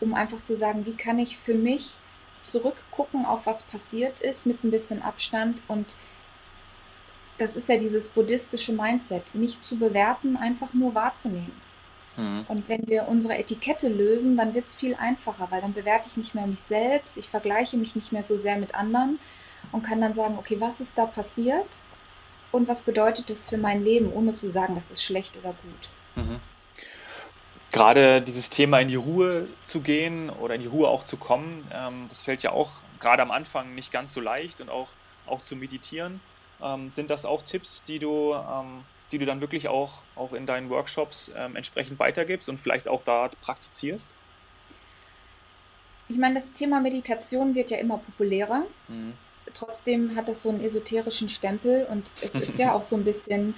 um 0.00 0.14
einfach 0.14 0.42
zu 0.42 0.56
sagen, 0.56 0.86
wie 0.86 0.94
kann 0.94 1.18
ich 1.18 1.36
für 1.36 1.54
mich 1.54 1.96
zurückgucken 2.40 3.26
auf 3.26 3.46
was 3.46 3.64
passiert 3.64 4.20
ist 4.20 4.46
mit 4.46 4.64
ein 4.64 4.70
bisschen 4.70 5.02
Abstand 5.02 5.60
und 5.68 5.96
das 7.38 7.56
ist 7.56 7.68
ja 7.68 7.76
dieses 7.76 8.08
buddhistische 8.08 8.72
Mindset, 8.72 9.34
nicht 9.34 9.64
zu 9.64 9.78
bewerten, 9.78 10.36
einfach 10.36 10.74
nur 10.74 10.94
wahrzunehmen. 10.94 11.52
Mhm. 12.16 12.44
Und 12.48 12.68
wenn 12.68 12.86
wir 12.88 13.06
unsere 13.08 13.38
Etikette 13.38 13.88
lösen, 13.88 14.36
dann 14.36 14.54
wird 14.54 14.66
es 14.66 14.74
viel 14.74 14.96
einfacher, 14.96 15.46
weil 15.50 15.60
dann 15.60 15.72
bewerte 15.72 16.08
ich 16.10 16.16
nicht 16.16 16.34
mehr 16.34 16.46
mich 16.46 16.60
selbst, 16.60 17.16
ich 17.16 17.28
vergleiche 17.28 17.76
mich 17.76 17.94
nicht 17.94 18.12
mehr 18.12 18.24
so 18.24 18.36
sehr 18.36 18.56
mit 18.56 18.74
anderen 18.74 19.20
und 19.70 19.82
kann 19.82 20.00
dann 20.00 20.14
sagen, 20.14 20.36
okay, 20.36 20.56
was 20.58 20.80
ist 20.80 20.98
da 20.98 21.06
passiert 21.06 21.78
und 22.50 22.66
was 22.66 22.82
bedeutet 22.82 23.30
das 23.30 23.44
für 23.44 23.56
mein 23.56 23.84
Leben, 23.84 24.12
ohne 24.12 24.34
zu 24.34 24.50
sagen, 24.50 24.74
das 24.74 24.90
ist 24.90 25.02
schlecht 25.02 25.34
oder 25.36 25.54
gut. 25.62 26.24
Mhm. 26.24 26.40
Gerade 27.70 28.22
dieses 28.22 28.50
Thema 28.50 28.80
in 28.80 28.88
die 28.88 28.96
Ruhe 28.96 29.46
zu 29.64 29.80
gehen 29.80 30.30
oder 30.30 30.54
in 30.54 30.62
die 30.62 30.66
Ruhe 30.68 30.88
auch 30.88 31.04
zu 31.04 31.16
kommen, 31.16 31.66
ähm, 31.72 32.06
das 32.08 32.22
fällt 32.22 32.42
ja 32.42 32.52
auch 32.52 32.70
gerade 32.98 33.22
am 33.22 33.30
Anfang 33.30 33.74
nicht 33.74 33.92
ganz 33.92 34.12
so 34.12 34.20
leicht 34.20 34.60
und 34.60 34.70
auch, 34.70 34.88
auch 35.26 35.42
zu 35.42 35.54
meditieren. 35.54 36.20
Ähm, 36.62 36.90
sind 36.90 37.10
das 37.10 37.26
auch 37.26 37.42
Tipps, 37.42 37.84
die 37.84 37.98
du 37.98 38.34
ähm, 38.34 38.84
die 39.12 39.18
du 39.18 39.26
dann 39.26 39.40
wirklich 39.40 39.68
auch, 39.68 40.02
auch 40.16 40.32
in 40.32 40.46
deinen 40.46 40.70
Workshops 40.70 41.32
ähm, 41.36 41.56
entsprechend 41.56 41.98
weitergibst 41.98 42.48
und 42.48 42.58
vielleicht 42.58 42.88
auch 42.88 43.02
da 43.04 43.30
praktizierst? 43.40 44.14
Ich 46.08 46.16
meine, 46.16 46.36
das 46.36 46.52
Thema 46.52 46.80
Meditation 46.80 47.54
wird 47.54 47.70
ja 47.70 47.78
immer 47.78 47.98
populärer. 47.98 48.64
Mhm. 48.88 49.14
Trotzdem 49.54 50.16
hat 50.16 50.28
das 50.28 50.42
so 50.42 50.48
einen 50.48 50.64
esoterischen 50.64 51.28
Stempel 51.28 51.86
und 51.90 52.10
es 52.22 52.34
ist 52.34 52.58
ja 52.58 52.72
auch 52.72 52.82
so 52.82 52.96
ein 52.96 53.04
bisschen, 53.04 53.54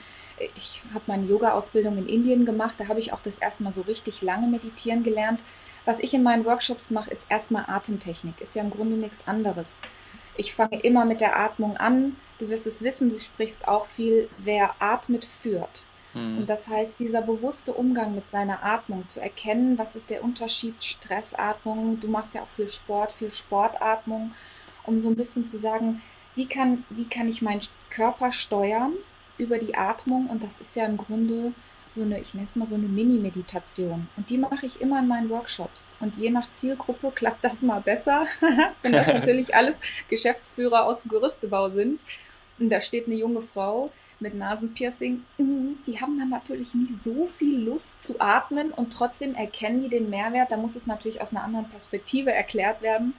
ich 0.56 0.80
habe 0.92 1.04
meine 1.06 1.26
Yoga-Ausbildung 1.26 1.98
in 1.98 2.08
Indien 2.08 2.44
gemacht, 2.44 2.74
da 2.78 2.88
habe 2.88 3.00
ich 3.00 3.12
auch 3.12 3.20
das 3.20 3.38
erste 3.38 3.64
Mal 3.64 3.72
so 3.72 3.82
richtig 3.82 4.22
lange 4.22 4.46
meditieren 4.46 5.02
gelernt. 5.02 5.42
Was 5.84 6.00
ich 6.00 6.12
in 6.14 6.22
meinen 6.22 6.44
Workshops 6.44 6.90
mache, 6.90 7.10
ist 7.10 7.30
erstmal 7.30 7.64
Atemtechnik, 7.66 8.40
ist 8.40 8.54
ja 8.54 8.62
im 8.62 8.70
Grunde 8.70 8.96
nichts 8.96 9.26
anderes. 9.26 9.80
Ich 10.36 10.54
fange 10.54 10.80
immer 10.80 11.04
mit 11.04 11.20
der 11.20 11.38
Atmung 11.38 11.76
an, 11.76 12.16
du 12.38 12.48
wirst 12.48 12.66
es 12.66 12.82
wissen, 12.82 13.10
du 13.10 13.18
sprichst 13.18 13.66
auch 13.68 13.86
viel, 13.86 14.28
wer 14.38 14.74
atmet, 14.78 15.24
führt. 15.24 15.84
Mhm. 16.14 16.38
Und 16.38 16.46
das 16.48 16.68
heißt, 16.68 17.00
dieser 17.00 17.22
bewusste 17.22 17.72
Umgang 17.72 18.14
mit 18.14 18.28
seiner 18.28 18.62
Atmung, 18.64 19.08
zu 19.08 19.20
erkennen, 19.20 19.78
was 19.78 19.96
ist 19.96 20.10
der 20.10 20.24
Unterschied 20.24 20.82
Stressatmung, 20.82 22.00
du 22.00 22.08
machst 22.08 22.34
ja 22.34 22.42
auch 22.42 22.48
viel 22.48 22.68
Sport, 22.68 23.12
viel 23.12 23.32
Sportatmung, 23.32 24.32
um 24.84 25.00
so 25.00 25.08
ein 25.08 25.16
bisschen 25.16 25.46
zu 25.46 25.56
sagen, 25.56 26.02
wie 26.34 26.46
kann, 26.46 26.84
wie 26.90 27.06
kann 27.06 27.28
ich 27.28 27.42
meinen 27.42 27.60
Körper 27.90 28.32
steuern 28.32 28.92
über 29.38 29.58
die 29.58 29.74
Atmung? 29.74 30.28
Und 30.28 30.42
das 30.42 30.60
ist 30.60 30.76
ja 30.76 30.86
im 30.86 30.96
Grunde 30.96 31.52
so 31.88 32.02
eine, 32.02 32.20
ich 32.20 32.34
nenne 32.34 32.46
es 32.46 32.56
mal 32.56 32.66
so 32.66 32.76
eine 32.76 32.86
Mini-Meditation. 32.86 34.08
Und 34.16 34.30
die 34.30 34.38
mache 34.38 34.66
ich 34.66 34.80
immer 34.80 35.00
in 35.00 35.08
meinen 35.08 35.28
Workshops. 35.28 35.88
Und 35.98 36.16
je 36.16 36.30
nach 36.30 36.50
Zielgruppe 36.50 37.10
klappt 37.14 37.44
das 37.44 37.62
mal 37.62 37.80
besser, 37.80 38.26
wenn 38.82 38.92
das 38.92 39.06
natürlich 39.12 39.54
alles 39.54 39.80
Geschäftsführer 40.08 40.84
aus 40.84 41.02
dem 41.02 41.10
Gerüstebau 41.10 41.70
sind. 41.70 42.00
Und 42.58 42.70
da 42.70 42.80
steht 42.80 43.06
eine 43.06 43.16
junge 43.16 43.42
Frau 43.42 43.90
mit 44.20 44.34
Nasenpiercing. 44.34 45.24
Mhm, 45.38 45.78
die 45.86 46.00
haben 46.00 46.18
dann 46.18 46.28
natürlich 46.28 46.74
nicht 46.74 47.02
so 47.02 47.26
viel 47.26 47.58
Lust 47.58 48.02
zu 48.02 48.20
atmen 48.20 48.70
und 48.70 48.92
trotzdem 48.92 49.34
erkennen 49.34 49.82
die 49.82 49.88
den 49.88 50.10
Mehrwert. 50.10 50.52
Da 50.52 50.56
muss 50.56 50.76
es 50.76 50.86
natürlich 50.86 51.20
aus 51.20 51.32
einer 51.32 51.42
anderen 51.42 51.68
Perspektive 51.70 52.32
erklärt 52.32 52.82
werden. 52.82 53.14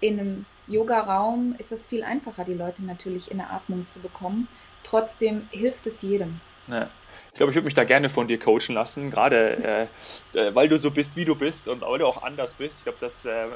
In 0.00 0.20
einem 0.20 0.46
Yoga-Raum 0.68 1.54
ist 1.58 1.72
es 1.72 1.86
viel 1.86 2.02
einfacher, 2.02 2.44
die 2.44 2.54
Leute 2.54 2.84
natürlich 2.84 3.30
in 3.30 3.38
der 3.38 3.52
Atmung 3.52 3.86
zu 3.86 4.00
bekommen. 4.00 4.48
Trotzdem 4.82 5.48
hilft 5.50 5.86
es 5.86 6.02
jedem. 6.02 6.40
Ja. 6.68 6.88
Ich 7.32 7.38
glaube, 7.38 7.50
ich 7.50 7.56
würde 7.56 7.66
mich 7.66 7.74
da 7.74 7.84
gerne 7.84 8.08
von 8.08 8.28
dir 8.28 8.38
coachen 8.38 8.74
lassen, 8.74 9.10
gerade 9.10 9.88
äh, 10.34 10.38
äh, 10.38 10.54
weil 10.54 10.68
du 10.68 10.78
so 10.78 10.90
bist, 10.90 11.16
wie 11.16 11.24
du 11.24 11.34
bist 11.34 11.68
und 11.68 11.82
weil 11.82 11.98
du 11.98 12.06
auch 12.06 12.22
anders 12.22 12.54
bist. 12.54 12.78
Ich 12.78 12.84
glaube, 12.84 12.98
das 13.00 13.26
äh, 13.26 13.46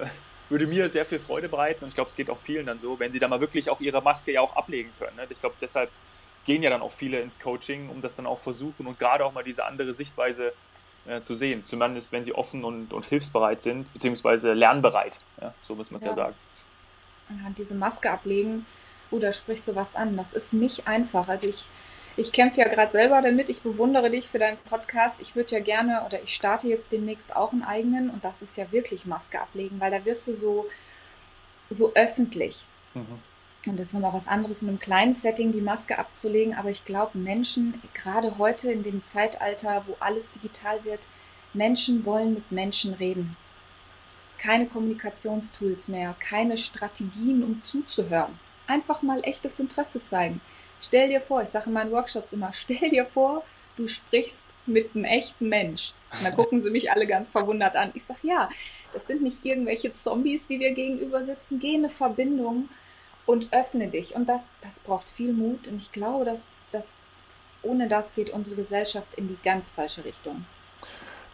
würde 0.50 0.67
mir 0.67 0.90
sehr 0.90 1.07
viel 1.07 1.19
Freude 1.19 1.49
bereiten 1.49 1.85
und 1.85 1.88
ich 1.88 1.95
glaube, 1.95 2.11
es 2.11 2.17
geht 2.17 2.29
auch 2.29 2.38
vielen 2.38 2.67
dann 2.67 2.79
so, 2.79 2.99
wenn 2.99 3.11
sie 3.11 3.19
dann 3.19 3.31
mal 3.31 3.40
wirklich 3.40 3.71
auch 3.71 3.81
ihre 3.81 4.02
Maske 4.02 4.33
ja 4.33 4.43
auch 4.43 4.55
ablegen 4.55 4.90
können. 4.99 5.17
Ne? 5.17 5.26
Ich 5.31 5.40
glaube, 5.40 5.55
deshalb 5.61 5.90
gehen 6.45 6.62
ja 6.62 6.71
dann 6.71 6.83
auch 6.83 6.93
viele 6.93 7.21
ins 7.21 7.40
Coaching, 7.40 7.88
um 7.88 8.02
das 8.02 8.17
dann 8.17 8.26
auch 8.26 8.38
versuchen 8.38 8.87
und 8.87 8.99
gerade 8.99 9.25
auch 9.25 9.33
mal 9.33 9.45
diese 9.45 9.64
andere 9.64 9.95
Sichtweise 9.95 10.52
äh, 11.07 11.21
zu 11.21 11.35
sehen. 11.35 11.64
Zumindest 11.64 12.12
wenn 12.12 12.25
sie 12.25 12.35
offen 12.35 12.64
und, 12.64 12.93
und 12.93 13.07
hilfsbereit 13.07 13.62
sind, 13.62 13.90
beziehungsweise 13.93 14.52
lernbereit. 14.52 15.21
Ja? 15.40 15.55
So 15.62 15.75
muss 15.75 15.90
man 15.90 15.99
es 15.99 16.05
ja. 16.05 16.11
ja. 16.11 16.17
sagen. 16.17 16.35
Ja, 17.30 17.50
diese 17.56 17.75
Maske 17.75 18.10
ablegen, 18.10 18.66
da 19.10 19.32
sprichst 19.32 19.68
du 19.68 19.75
was 19.75 19.96
an. 19.96 20.16
Das 20.16 20.32
ist 20.32 20.52
nicht 20.52 20.87
einfach. 20.87 21.28
Also 21.28 21.49
ich 21.49 21.66
ich 22.16 22.32
kämpfe 22.32 22.60
ja 22.60 22.68
gerade 22.68 22.90
selber 22.90 23.22
damit. 23.22 23.49
Ich 23.49 23.62
bewundere 23.62 24.10
dich 24.10 24.28
für 24.28 24.38
deinen 24.38 24.58
Podcast. 24.58 25.16
Ich 25.20 25.37
würde 25.37 25.52
ja 25.52 25.60
gerne 25.60 26.04
oder 26.04 26.22
ich 26.22 26.34
starte 26.34 26.68
jetzt 26.68 26.92
demnächst 26.92 27.34
auch 27.34 27.52
einen 27.52 27.62
eigenen 27.62 28.10
und 28.10 28.25
das 28.25 28.42
ist 28.42 28.56
ja 28.56 28.70
wirklich 28.72 29.06
Maske 29.06 29.40
ablegen, 29.40 29.80
weil 29.80 29.90
da 29.90 30.04
wirst 30.04 30.28
du 30.28 30.34
so, 30.34 30.66
so 31.70 31.92
öffentlich. 31.94 32.66
Mhm. 32.94 33.20
Und 33.66 33.78
das 33.78 33.88
ist 33.88 33.94
nochmal 33.94 34.14
was 34.14 34.28
anderes, 34.28 34.62
in 34.62 34.68
einem 34.68 34.78
kleinen 34.78 35.12
Setting 35.12 35.52
die 35.52 35.60
Maske 35.60 35.99
abzulegen. 35.99 36.54
Aber 36.54 36.70
ich 36.70 36.84
glaube, 36.84 37.16
Menschen, 37.16 37.80
gerade 37.94 38.38
heute 38.38 38.72
in 38.72 38.82
dem 38.82 39.04
Zeitalter, 39.04 39.84
wo 39.87 39.96
alles 40.00 40.30
digital 40.30 40.84
wird, 40.84 41.00
Menschen 41.52 42.04
wollen 42.04 42.34
mit 42.34 42.52
Menschen 42.52 42.94
reden. 42.94 43.37
Keine 44.40 44.66
Kommunikationstools 44.66 45.88
mehr, 45.88 46.14
keine 46.18 46.56
Strategien, 46.56 47.42
um 47.42 47.62
zuzuhören. 47.62 48.38
Einfach 48.66 49.02
mal 49.02 49.20
echtes 49.23 49.61
Interesse 49.61 50.02
zeigen. 50.02 50.40
Stell 50.80 51.09
dir 51.09 51.20
vor, 51.20 51.42
ich 51.42 51.50
sage 51.50 51.66
in 51.66 51.75
meinen 51.75 51.92
Workshops 51.92 52.32
immer, 52.32 52.52
stell 52.54 52.88
dir 52.88 53.04
vor, 53.04 53.44
du 53.76 53.87
sprichst 53.87 54.47
mit 54.64 54.94
einem 54.94 55.04
echten 55.04 55.49
Mensch. 55.49 55.92
Und 56.12 56.25
dann 56.25 56.35
gucken 56.35 56.61
sie 56.61 56.70
mich 56.70 56.90
alle 56.90 57.06
ganz 57.06 57.28
verwundert 57.28 57.76
an. 57.76 57.90
Ich 57.94 58.04
sage, 58.04 58.20
ja, 58.23 58.49
das 58.92 59.06
sind 59.06 59.23
nicht 59.23 59.44
irgendwelche 59.44 59.92
Zombies, 59.92 60.47
die 60.47 60.59
dir 60.59 60.73
gegenüber 60.73 61.23
sitzen. 61.25 61.61
Geh 61.61 61.75
in 61.75 61.85
eine 61.85 61.90
Verbindung 61.90 62.68
und 63.26 63.52
öffne 63.52 63.88
dich. 63.88 64.14
Und 64.14 64.28
das, 64.28 64.56
das 64.62 64.80
braucht 64.80 65.09
viel 65.09 65.32
Mut. 65.32 65.68
Und 65.68 65.76
ich 65.76 65.92
glaube, 65.92 66.25
dass, 66.25 66.49
dass 66.73 67.02
ohne 67.62 67.88
das 67.88 68.14
geht 68.14 68.30
unsere 68.30 68.56
Gesellschaft 68.56 69.14
in 69.16 69.28
die 69.28 69.38
ganz 69.42 69.70
falsche 69.70 70.04
Richtung. 70.04 70.47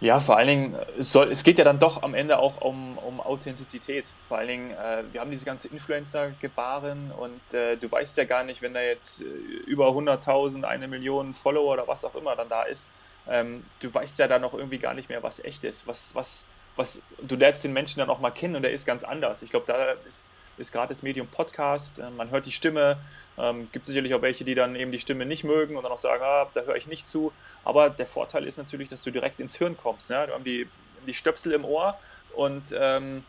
Ja, 0.00 0.20
vor 0.20 0.36
allen 0.36 0.48
Dingen, 0.48 0.76
es, 0.98 1.10
soll, 1.10 1.30
es 1.30 1.42
geht 1.42 1.56
ja 1.56 1.64
dann 1.64 1.78
doch 1.78 2.02
am 2.02 2.12
Ende 2.12 2.38
auch 2.38 2.60
um, 2.60 2.98
um 2.98 3.18
Authentizität. 3.18 4.04
Vor 4.28 4.36
allen 4.36 4.48
Dingen, 4.48 4.70
äh, 4.72 5.04
wir 5.10 5.22
haben 5.22 5.30
diese 5.30 5.46
ganze 5.46 5.68
Influencer-Gebaren 5.68 7.12
und 7.12 7.54
äh, 7.54 7.76
du 7.76 7.90
weißt 7.90 8.18
ja 8.18 8.24
gar 8.24 8.44
nicht, 8.44 8.60
wenn 8.60 8.74
da 8.74 8.82
jetzt 8.82 9.22
äh, 9.22 9.24
über 9.24 9.88
100.000, 9.88 10.64
eine 10.64 10.86
Million 10.86 11.32
Follower 11.32 11.72
oder 11.72 11.88
was 11.88 12.04
auch 12.04 12.14
immer 12.14 12.36
dann 12.36 12.50
da 12.50 12.64
ist, 12.64 12.90
ähm, 13.26 13.64
du 13.80 13.92
weißt 13.92 14.18
ja 14.18 14.28
dann 14.28 14.42
noch 14.42 14.52
irgendwie 14.52 14.78
gar 14.78 14.92
nicht 14.92 15.08
mehr, 15.08 15.22
was 15.22 15.42
echt 15.42 15.64
ist. 15.64 15.86
Was, 15.86 16.14
was, 16.14 16.46
was, 16.76 17.00
du 17.22 17.36
lernst 17.36 17.64
den 17.64 17.72
Menschen 17.72 18.00
dann 18.00 18.10
auch 18.10 18.20
mal 18.20 18.30
kennen 18.30 18.56
und 18.56 18.62
der 18.62 18.72
ist 18.72 18.84
ganz 18.84 19.02
anders. 19.02 19.42
Ich 19.42 19.48
glaube, 19.48 19.64
da 19.66 19.92
ist 20.06 20.30
ist 20.58 20.72
gerade 20.72 20.88
das 20.88 21.02
Medium 21.02 21.26
Podcast. 21.26 21.98
Äh, 21.98 22.10
man 22.10 22.30
hört 22.30 22.46
die 22.46 22.52
Stimme. 22.52 22.98
Ähm, 23.38 23.68
gibt 23.72 23.86
sicherlich 23.86 24.14
auch 24.14 24.22
welche, 24.22 24.44
die 24.44 24.54
dann 24.54 24.76
eben 24.76 24.92
die 24.92 24.98
Stimme 24.98 25.26
nicht 25.26 25.44
mögen 25.44 25.76
und 25.76 25.82
dann 25.82 25.92
auch 25.92 25.98
sagen, 25.98 26.22
ah, 26.24 26.46
da 26.54 26.62
höre 26.62 26.76
ich 26.76 26.86
nicht 26.86 27.06
zu. 27.06 27.32
Aber 27.64 27.90
der 27.90 28.06
Vorteil 28.06 28.46
ist 28.46 28.56
natürlich, 28.56 28.88
dass 28.88 29.02
du 29.02 29.10
direkt 29.10 29.40
ins 29.40 29.56
Hirn 29.56 29.76
kommst. 29.76 30.10
Ne? 30.10 30.26
Du 30.26 30.34
hast 30.34 30.44
die, 30.44 30.68
die 31.06 31.14
Stöpsel 31.14 31.52
im 31.52 31.64
Ohr 31.64 31.98
und 32.34 32.74
ähm, 32.78 33.24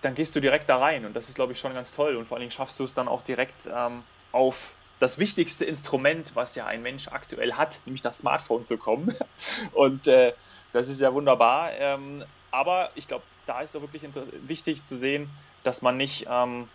dann 0.00 0.14
gehst 0.14 0.36
du 0.36 0.40
direkt 0.40 0.68
da 0.68 0.78
rein. 0.78 1.04
Und 1.04 1.14
das 1.14 1.28
ist, 1.28 1.34
glaube 1.34 1.52
ich, 1.52 1.58
schon 1.58 1.74
ganz 1.74 1.92
toll. 1.92 2.16
Und 2.16 2.26
vor 2.26 2.36
allen 2.36 2.42
Dingen 2.42 2.52
schaffst 2.52 2.78
du 2.78 2.84
es 2.84 2.94
dann 2.94 3.08
auch 3.08 3.22
direkt 3.22 3.68
ähm, 3.74 4.02
auf 4.32 4.74
das 5.00 5.18
wichtigste 5.18 5.64
Instrument, 5.64 6.32
was 6.34 6.54
ja 6.54 6.66
ein 6.66 6.82
Mensch 6.82 7.08
aktuell 7.08 7.54
hat, 7.54 7.80
nämlich 7.84 8.02
das 8.02 8.18
Smartphone 8.18 8.64
zu 8.64 8.76
kommen. 8.76 9.16
Und 9.72 10.06
äh, 10.06 10.32
das 10.72 10.88
ist 10.88 11.00
ja 11.00 11.12
wunderbar. 11.12 11.72
Ähm, 11.72 12.24
aber 12.50 12.90
ich 12.94 13.08
glaube, 13.08 13.24
da 13.46 13.60
ist 13.60 13.74
doch 13.74 13.82
wirklich 13.82 14.02
wichtig 14.46 14.82
zu 14.82 14.96
sehen, 14.96 15.28
dass 15.64 15.82
man 15.82 15.96
nicht, 15.96 16.26
ähm, 16.30 16.68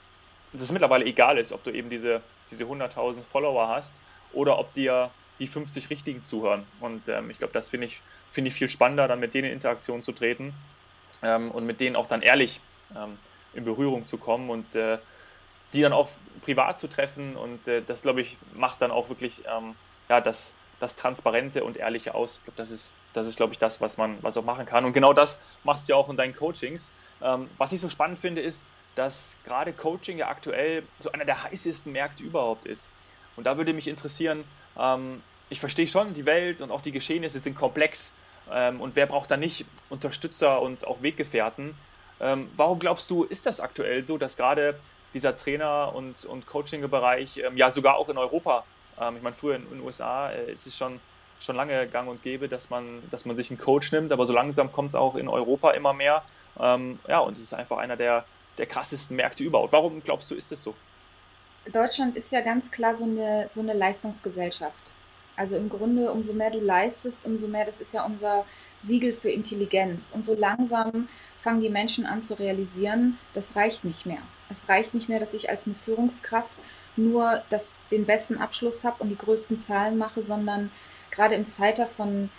dass 0.52 0.64
es 0.64 0.72
mittlerweile 0.72 1.06
egal 1.06 1.38
ist, 1.38 1.52
ob 1.54 1.64
du 1.64 1.72
eben 1.72 1.90
diese, 1.90 2.22
diese 2.52 2.66
100.000 2.66 3.24
Follower 3.24 3.68
hast 3.70 3.96
oder 4.34 4.60
ob 4.60 4.74
dir 4.74 5.12
die 5.40 5.48
50 5.48 5.90
Richtigen 5.90 6.24
zuhören. 6.24 6.66
Und 6.82 7.08
ähm, 7.08 7.30
ich 7.30 7.38
glaube, 7.38 7.54
das 7.54 7.70
finde 7.70 7.88
ich, 7.88 8.02
find 8.32 8.48
ich 8.48 8.54
viel 8.54 8.68
spannender, 8.68 9.08
dann 9.08 9.20
mit 9.20 9.34
denen 9.34 9.48
in 9.48 9.54
Interaktion 9.54 10.02
zu 10.02 10.12
treten 10.12 10.54
ähm, 11.24 11.52
und 11.52 11.66
mit 11.66 11.80
denen 11.80 11.96
auch 11.96 12.08
dann 12.08 12.22
ehrlich 12.22 12.60
ähm, 12.96 13.18
in 13.54 13.64
Berührung 13.64 14.06
zu 14.06 14.18
kommen 14.18 14.50
und 14.50 14.76
äh, 14.76 14.98
die 15.74 15.82
dann 15.82 15.94
auch 15.94 16.10
privat 16.42 16.80
zu 16.80 16.88
treffen. 16.88 17.36
Und 17.36 17.68
äh, 17.68 17.82
das, 17.86 18.02
glaube 18.02 18.22
ich, 18.22 18.38
macht 18.54 18.82
dann 18.82 18.92
auch 18.92 19.10
wirklich 19.10 19.42
ähm, 19.46 19.76
ja, 20.10 20.22
das, 20.22 20.54
das 20.80 20.96
Transparente 20.96 21.64
und 21.64 21.78
Ehrliche 21.78 22.16
aus. 22.16 22.38
Ich 22.38 22.44
glaube, 22.44 22.58
das 22.58 22.72
ist, 22.72 22.96
das 23.14 23.28
ist, 23.28 23.38
glaube 23.38 23.54
ich, 23.54 23.60
das, 23.60 23.82
was 23.82 23.98
man 23.98 24.18
was 24.22 24.38
auch 24.38 24.44
machen 24.44 24.66
kann. 24.66 24.86
Und 24.86 24.94
genau 24.94 25.14
das 25.14 25.40
machst 25.64 25.88
du 25.88 25.94
ja 25.94 25.98
auch 25.98 26.10
in 26.10 26.18
deinen 26.18 26.36
Coachings. 26.36 26.94
Ähm, 27.22 27.50
was 27.58 27.72
ich 27.72 27.82
so 27.82 27.90
spannend 27.90 28.20
finde, 28.20 28.42
ist, 28.42 28.68
dass 29.00 29.38
gerade 29.46 29.72
Coaching 29.72 30.18
ja 30.18 30.28
aktuell 30.28 30.84
so 31.00 31.10
einer 31.14 31.24
der 31.24 31.46
heißesten 31.46 31.90
Märkte 31.90 32.22
überhaupt 32.22 32.66
ist. 32.66 32.92
Und 33.38 33.46
da 33.46 33.56
würde 33.56 33.72
mich 33.72 33.88
interessieren, 33.88 34.44
ähm, 34.78 35.24
ich 35.50 35.62
verstehe 35.62 35.88
schon, 35.88 36.14
die 36.14 36.26
Welt 36.26 36.62
und 36.62 36.70
auch 36.70 36.82
die 36.82 36.92
Geschehnisse 36.92 37.40
sind 37.40 37.56
komplex. 37.56 38.14
Ähm, 38.52 38.82
und 38.82 38.98
wer 38.98 39.06
braucht 39.06 39.32
da 39.32 39.38
nicht 39.38 39.66
Unterstützer 39.90 40.62
und 40.62 40.86
auch 40.86 41.02
Weggefährten? 41.02 41.76
Ähm, 42.20 42.50
warum 42.58 42.78
glaubst 42.80 43.10
du, 43.10 43.24
ist 43.24 43.46
das 43.46 43.62
aktuell 43.62 44.04
so, 44.04 44.18
dass 44.18 44.36
gerade 44.36 44.78
dieser 45.14 45.38
Trainer- 45.38 45.96
und, 45.96 46.26
und 46.26 46.46
Coaching-Bereich, 46.46 47.38
ähm, 47.38 47.56
ja 47.56 47.72
sogar 47.72 47.96
auch 47.96 48.10
in 48.10 48.18
Europa, 48.18 48.66
ähm, 49.00 49.16
ich 49.16 49.24
meine, 49.24 49.36
früher 49.36 49.56
in 49.56 49.70
den 49.70 49.80
USA 49.80 50.30
äh, 50.30 50.52
ist 50.52 50.68
es 50.68 50.76
schon, 50.76 51.00
schon 51.40 51.56
lange 51.56 51.88
gang 51.88 52.10
und 52.10 52.22
gäbe, 52.22 52.50
dass 52.50 52.70
man, 52.70 53.02
dass 53.12 53.24
man 53.24 53.38
sich 53.38 53.50
einen 53.50 53.60
Coach 53.60 53.94
nimmt, 53.94 54.12
aber 54.12 54.26
so 54.26 54.34
langsam 54.34 54.74
kommt 54.74 54.90
es 54.90 54.96
auch 54.96 55.16
in 55.16 55.30
Europa 55.30 55.72
immer 55.72 55.94
mehr. 55.94 56.22
Ähm, 56.60 57.00
ja, 57.08 57.20
und 57.20 57.38
es 57.38 57.44
ist 57.44 57.54
einfach 57.54 57.78
einer 57.78 57.96
der, 57.96 58.26
der 58.60 58.68
krassesten 58.68 59.16
Märkte 59.16 59.44
überhaupt. 59.44 59.74
Warum 59.74 60.04
glaubst 60.04 60.30
du, 60.30 60.36
ist 60.36 60.52
das 60.52 60.62
so? 60.62 60.76
Deutschland 61.72 62.16
ist 62.16 62.32
ja 62.32 62.42
ganz 62.42 62.72
klar 62.72 62.94
so 62.94 63.06
eine, 63.06 63.48
so 63.52 63.62
eine 63.62 63.74
Leistungsgesellschaft. 63.74 64.94
Also 65.36 65.56
im 65.56 65.70
Grunde, 65.70 66.12
umso 66.12 66.34
mehr 66.34 66.52
du 66.52 66.60
leistest, 66.60 67.26
umso 67.26 67.48
mehr, 67.48 67.66
das 67.66 67.80
ist 67.80 67.94
ja 67.94 68.06
unser 68.06 68.46
Siegel 68.82 69.14
für 69.14 69.32
Intelligenz. 69.32 70.12
Und 70.14 70.26
so 70.26 70.36
langsam 70.36 71.08
fangen 71.42 71.62
die 71.62 71.70
Menschen 71.70 72.06
an 72.06 72.22
zu 72.22 72.38
realisieren, 72.38 73.18
das 73.34 73.56
reicht 73.56 73.86
nicht 73.86 74.06
mehr. 74.06 74.20
Es 74.50 74.68
reicht 74.68 74.94
nicht 74.94 75.08
mehr, 75.08 75.20
dass 75.20 75.34
ich 75.34 75.50
als 75.50 75.66
eine 75.66 75.76
Führungskraft 75.76 76.58
nur 76.98 77.44
das, 77.50 77.80
den 77.92 78.06
besten 78.06 78.38
Abschluss 78.38 78.84
habe 78.84 79.02
und 79.02 79.10
die 79.10 79.18
größten 79.18 79.62
Zahlen 79.62 79.98
mache, 79.98 80.22
sondern 80.22 80.72
gerade 81.12 81.36
im 81.36 81.48
Zeitalter 81.48 81.88
von 81.88 82.30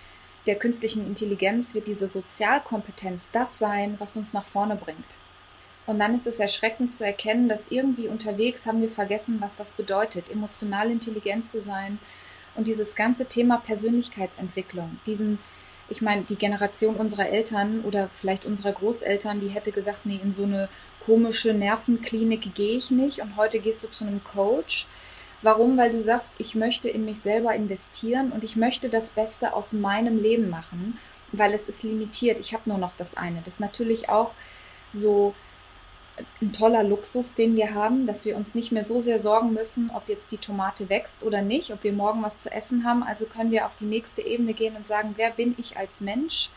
der 0.47 0.57
künstlichen 0.57 1.07
Intelligenz 1.07 1.75
wird 1.75 1.87
diese 1.87 2.09
Sozialkompetenz 2.09 3.31
das 3.31 3.59
sein, 3.59 3.97
was 3.99 4.17
uns 4.17 4.33
nach 4.33 4.45
vorne 4.45 4.77
bringt. 4.77 5.19
Und 5.91 5.99
dann 5.99 6.15
ist 6.15 6.29
es 6.29 6.39
erschreckend 6.39 6.95
zu 6.95 7.05
erkennen, 7.05 7.49
dass 7.49 7.73
irgendwie 7.73 8.07
unterwegs 8.07 8.65
haben 8.65 8.81
wir 8.81 8.89
vergessen, 8.89 9.39
was 9.41 9.57
das 9.57 9.73
bedeutet, 9.73 10.31
emotional 10.31 10.89
intelligent 10.89 11.49
zu 11.49 11.61
sein 11.61 11.99
und 12.55 12.69
dieses 12.69 12.95
ganze 12.95 13.27
Thema 13.27 13.59
Persönlichkeitsentwicklung, 13.59 15.01
diesen 15.05 15.41
ich 15.89 16.01
meine, 16.01 16.23
die 16.23 16.37
Generation 16.37 16.95
unserer 16.95 17.29
Eltern 17.29 17.81
oder 17.81 18.09
vielleicht 18.15 18.45
unserer 18.45 18.71
Großeltern, 18.71 19.41
die 19.41 19.49
hätte 19.49 19.73
gesagt, 19.73 20.07
nee, 20.07 20.21
in 20.23 20.33
so 20.33 20.45
eine 20.45 20.69
komische 21.05 21.53
Nervenklinik 21.53 22.55
gehe 22.55 22.77
ich 22.77 22.93
nicht 22.93 23.21
und 23.21 23.37
heute 23.37 23.59
gehst 23.59 23.83
du 23.83 23.89
zu 23.89 24.05
einem 24.05 24.23
Coach. 24.23 24.87
Warum? 25.43 25.77
Weil 25.77 25.91
du 25.91 26.01
sagst, 26.01 26.35
ich 26.39 26.55
möchte 26.55 26.89
in 26.89 27.05
mich 27.05 27.19
selber 27.19 27.57
investieren 27.57 28.31
und 28.31 28.45
ich 28.45 28.55
möchte 28.55 28.89
das 28.89 29.11
Beste 29.11 29.53
aus 29.53 29.73
meinem 29.73 30.23
Leben 30.23 30.49
machen, 30.49 30.99
weil 31.33 31.53
es 31.53 31.69
ist 31.69 31.83
limitiert. 31.83 32.39
Ich 32.39 32.55
habe 32.55 32.69
nur 32.69 32.79
noch 32.79 32.93
das 32.97 33.17
eine. 33.17 33.43
Das 33.45 33.55
ist 33.55 33.61
natürlich 33.61 34.09
auch 34.09 34.33
so 34.93 35.35
ein 36.41 36.53
toller 36.53 36.83
Luxus, 36.83 37.35
den 37.35 37.57
wir 37.57 37.75
haben, 37.75 38.07
dass 38.07 38.25
wir 38.25 38.37
uns 38.37 38.55
nicht 38.55 38.73
mehr 38.73 38.85
so 38.85 39.01
sehr 39.01 39.19
sorgen 39.19 39.53
müssen, 39.53 39.91
ob 39.95 40.09
jetzt 40.09 40.33
die 40.33 40.39
Tomate 40.39 40.89
wächst 40.89 41.23
oder 41.23 41.43
nicht, 41.43 41.73
ob 41.73 41.85
wir 41.85 41.93
morgen 41.93 42.23
was 42.23 42.39
zu 42.39 42.51
essen 42.51 42.85
haben. 42.85 43.03
Also 43.03 43.27
können 43.27 43.51
wir 43.51 43.67
auf 43.67 43.77
die 43.79 43.85
nächste 43.85 44.23
Ebene 44.23 44.55
gehen 44.55 44.77
und 44.77 44.87
sagen, 44.87 45.15
wer 45.17 45.31
bin 45.31 45.55
ich 45.59 45.77
als 45.77 46.01
Mensch 46.01 46.51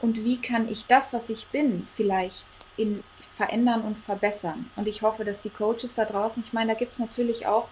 und 0.00 0.24
wie 0.24 0.40
kann 0.40 0.68
ich 0.70 0.86
das, 0.86 1.12
was 1.12 1.30
ich 1.30 1.46
bin, 1.48 1.86
vielleicht 1.94 2.46
in, 2.76 3.02
verändern 3.34 3.82
und 3.82 3.98
verbessern. 3.98 4.70
Und 4.76 4.88
ich 4.88 5.02
hoffe, 5.02 5.24
dass 5.24 5.40
die 5.40 5.50
Coaches 5.50 5.94
da 5.94 6.04
draußen, 6.04 6.42
ich 6.44 6.52
meine, 6.52 6.72
da 6.72 6.78
gibt 6.78 6.92
es 6.92 6.98
natürlich 6.98 7.46
auch 7.46 7.68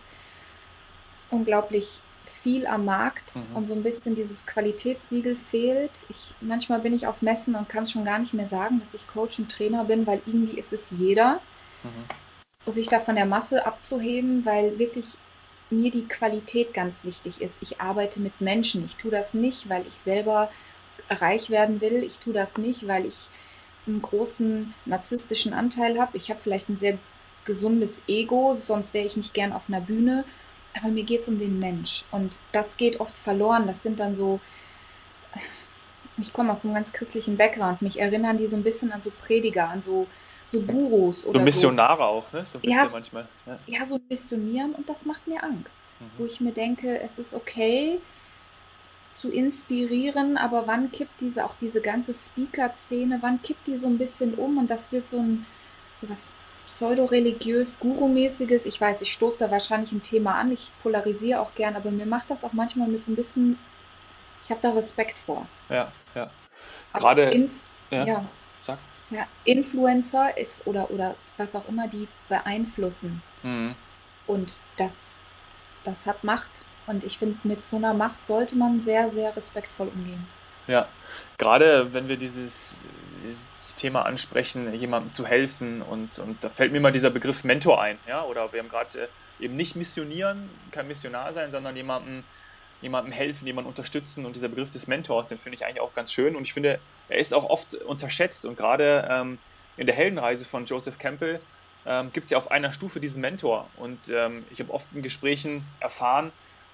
unglaublich 1.30 2.00
viel 2.42 2.66
am 2.66 2.84
Markt 2.84 3.34
mhm. 3.36 3.56
und 3.56 3.66
so 3.66 3.74
ein 3.74 3.82
bisschen 3.82 4.14
dieses 4.14 4.46
Qualitätssiegel 4.46 5.36
fehlt. 5.36 6.06
Ich, 6.08 6.34
manchmal 6.40 6.80
bin 6.80 6.94
ich 6.94 7.06
auf 7.06 7.22
Messen 7.22 7.54
und 7.54 7.68
kann 7.68 7.82
es 7.82 7.92
schon 7.92 8.04
gar 8.04 8.18
nicht 8.18 8.34
mehr 8.34 8.46
sagen, 8.46 8.80
dass 8.80 8.94
ich 8.94 9.06
Coach 9.06 9.38
und 9.38 9.50
Trainer 9.50 9.84
bin, 9.84 10.06
weil 10.06 10.22
irgendwie 10.26 10.58
ist 10.58 10.72
es 10.72 10.92
jeder. 10.96 11.40
Mhm. 11.82 12.72
Sich 12.72 12.88
da 12.88 13.00
von 13.00 13.16
der 13.16 13.26
Masse 13.26 13.66
abzuheben, 13.66 14.44
weil 14.44 14.78
wirklich 14.78 15.06
mir 15.70 15.90
die 15.90 16.06
Qualität 16.06 16.74
ganz 16.74 17.04
wichtig 17.04 17.40
ist. 17.40 17.62
Ich 17.62 17.80
arbeite 17.80 18.20
mit 18.20 18.40
Menschen. 18.40 18.84
Ich 18.84 18.96
tue 18.96 19.10
das 19.10 19.34
nicht, 19.34 19.68
weil 19.68 19.86
ich 19.86 19.94
selber 19.94 20.50
reich 21.08 21.50
werden 21.50 21.80
will. 21.80 22.02
Ich 22.04 22.18
tue 22.18 22.32
das 22.32 22.58
nicht, 22.58 22.86
weil 22.86 23.06
ich 23.06 23.28
einen 23.86 24.02
großen 24.02 24.74
narzisstischen 24.84 25.52
Anteil 25.52 25.98
habe. 25.98 26.16
Ich 26.16 26.30
habe 26.30 26.40
vielleicht 26.40 26.68
ein 26.68 26.76
sehr 26.76 26.98
gesundes 27.44 28.02
Ego, 28.06 28.56
sonst 28.62 28.94
wäre 28.94 29.06
ich 29.06 29.16
nicht 29.16 29.34
gern 29.34 29.52
auf 29.52 29.68
einer 29.68 29.80
Bühne 29.80 30.24
aber 30.76 30.88
mir 30.88 31.04
geht 31.04 31.22
es 31.22 31.28
um 31.28 31.38
den 31.38 31.58
Mensch. 31.58 32.04
Und 32.10 32.40
das 32.52 32.76
geht 32.76 33.00
oft 33.00 33.16
verloren. 33.16 33.66
Das 33.66 33.82
sind 33.82 34.00
dann 34.00 34.14
so, 34.14 34.40
ich 36.18 36.32
komme 36.32 36.52
aus 36.52 36.64
einem 36.64 36.74
ganz 36.74 36.92
christlichen 36.92 37.36
Background, 37.36 37.82
mich 37.82 38.00
erinnern 38.00 38.38
die 38.38 38.48
so 38.48 38.56
ein 38.56 38.62
bisschen 38.62 38.92
an 38.92 39.02
so 39.02 39.10
Prediger, 39.22 39.68
an 39.68 39.82
so, 39.82 40.06
so 40.44 40.60
Gurus 40.60 41.26
oder 41.26 41.40
so. 41.40 41.44
Missionare 41.44 41.98
so. 41.98 42.04
auch, 42.04 42.32
ne? 42.32 42.46
So 42.46 42.58
ein 42.58 42.70
ja, 42.70 42.88
manchmal. 42.92 43.26
Ja. 43.46 43.58
ja, 43.66 43.84
so 43.84 43.98
Missionieren 44.08 44.72
und 44.74 44.88
das 44.88 45.04
macht 45.04 45.26
mir 45.26 45.42
Angst. 45.42 45.82
Mhm. 45.98 46.04
Wo 46.18 46.26
ich 46.26 46.40
mir 46.40 46.52
denke, 46.52 47.00
es 47.00 47.18
ist 47.18 47.34
okay 47.34 47.98
zu 49.12 49.30
inspirieren, 49.30 50.38
aber 50.38 50.66
wann 50.66 50.92
kippt 50.92 51.20
diese, 51.20 51.44
auch 51.44 51.54
diese 51.60 51.80
ganze 51.80 52.14
Speaker-Szene, 52.14 53.18
wann 53.20 53.42
kippt 53.42 53.66
die 53.66 53.76
so 53.76 53.88
ein 53.88 53.98
bisschen 53.98 54.34
um 54.34 54.56
und 54.58 54.70
das 54.70 54.92
wird 54.92 55.08
so 55.08 55.18
ein, 55.18 55.46
so 55.94 56.08
was 56.08 56.34
pseudo-religiös, 56.70 57.78
Guru-mäßiges. 57.80 58.66
Ich 58.66 58.80
weiß, 58.80 59.02
ich 59.02 59.12
stoße 59.12 59.38
da 59.38 59.50
wahrscheinlich 59.50 59.92
ein 59.92 60.02
Thema 60.02 60.36
an. 60.36 60.52
Ich 60.52 60.70
polarisiere 60.82 61.40
auch 61.40 61.54
gern, 61.54 61.76
aber 61.76 61.90
mir 61.90 62.06
macht 62.06 62.30
das 62.30 62.44
auch 62.44 62.52
manchmal 62.52 62.88
mit 62.88 63.02
so 63.02 63.12
ein 63.12 63.16
bisschen. 63.16 63.58
Ich 64.44 64.50
habe 64.50 64.60
da 64.62 64.70
Respekt 64.72 65.18
vor. 65.18 65.46
Ja, 65.68 65.92
ja. 66.14 66.30
Gerade. 66.94 67.30
Inf 67.30 67.52
ja. 67.90 68.04
ja. 68.04 68.24
Sag. 68.66 68.78
Ja, 69.10 69.26
Influencer 69.44 70.36
ist 70.38 70.66
oder, 70.66 70.90
oder 70.90 71.14
was 71.36 71.54
auch 71.54 71.68
immer, 71.68 71.88
die 71.88 72.08
beeinflussen. 72.28 73.22
Mhm. 73.42 73.74
Und 74.26 74.60
das, 74.76 75.26
das 75.84 76.06
hat 76.06 76.24
Macht. 76.24 76.62
Und 76.86 77.04
ich 77.04 77.18
finde, 77.18 77.38
mit 77.44 77.66
so 77.66 77.76
einer 77.76 77.94
Macht 77.94 78.26
sollte 78.26 78.56
man 78.56 78.80
sehr, 78.80 79.08
sehr 79.10 79.34
respektvoll 79.36 79.88
umgehen. 79.88 80.26
Ja, 80.66 80.86
gerade 81.38 81.92
wenn 81.92 82.08
wir 82.08 82.16
dieses 82.16 82.78
dieses 83.22 83.74
Thema 83.76 84.06
ansprechen, 84.06 84.72
jemandem 84.74 85.12
zu 85.12 85.26
helfen. 85.26 85.82
Und, 85.82 86.18
und 86.18 86.42
da 86.42 86.48
fällt 86.48 86.72
mir 86.72 86.80
mal 86.80 86.92
dieser 86.92 87.10
Begriff 87.10 87.44
Mentor 87.44 87.80
ein. 87.80 87.98
Ja? 88.06 88.24
Oder 88.24 88.52
wir 88.52 88.60
haben 88.60 88.68
gerade 88.68 89.02
äh, 89.02 89.44
eben 89.44 89.56
nicht 89.56 89.76
missionieren, 89.76 90.50
kein 90.70 90.88
Missionar 90.88 91.32
sein, 91.32 91.50
sondern 91.50 91.76
jemandem, 91.76 92.24
jemandem 92.82 93.12
helfen, 93.12 93.46
jemanden 93.46 93.68
unterstützen. 93.68 94.26
Und 94.26 94.36
dieser 94.36 94.48
Begriff 94.48 94.70
des 94.70 94.86
Mentors, 94.86 95.28
den 95.28 95.38
finde 95.38 95.56
ich 95.56 95.64
eigentlich 95.64 95.80
auch 95.80 95.94
ganz 95.94 96.12
schön. 96.12 96.36
Und 96.36 96.42
ich 96.42 96.52
finde, 96.52 96.80
er 97.08 97.18
ist 97.18 97.32
auch 97.32 97.44
oft 97.44 97.74
unterschätzt. 97.74 98.44
Und 98.44 98.56
gerade 98.56 99.08
ähm, 99.10 99.38
in 99.76 99.86
der 99.86 99.94
Heldenreise 99.94 100.44
von 100.44 100.64
Joseph 100.64 100.98
Campbell 100.98 101.40
ähm, 101.86 102.12
gibt 102.12 102.24
es 102.24 102.30
ja 102.30 102.38
auf 102.38 102.50
einer 102.50 102.72
Stufe 102.72 103.00
diesen 103.00 103.20
Mentor. 103.20 103.68
Und 103.76 104.08
ähm, 104.08 104.44
ich 104.50 104.60
habe 104.60 104.72
oft 104.72 104.92
in 104.92 105.02
Gesprächen 105.02 105.64
erfahren, 105.80 106.32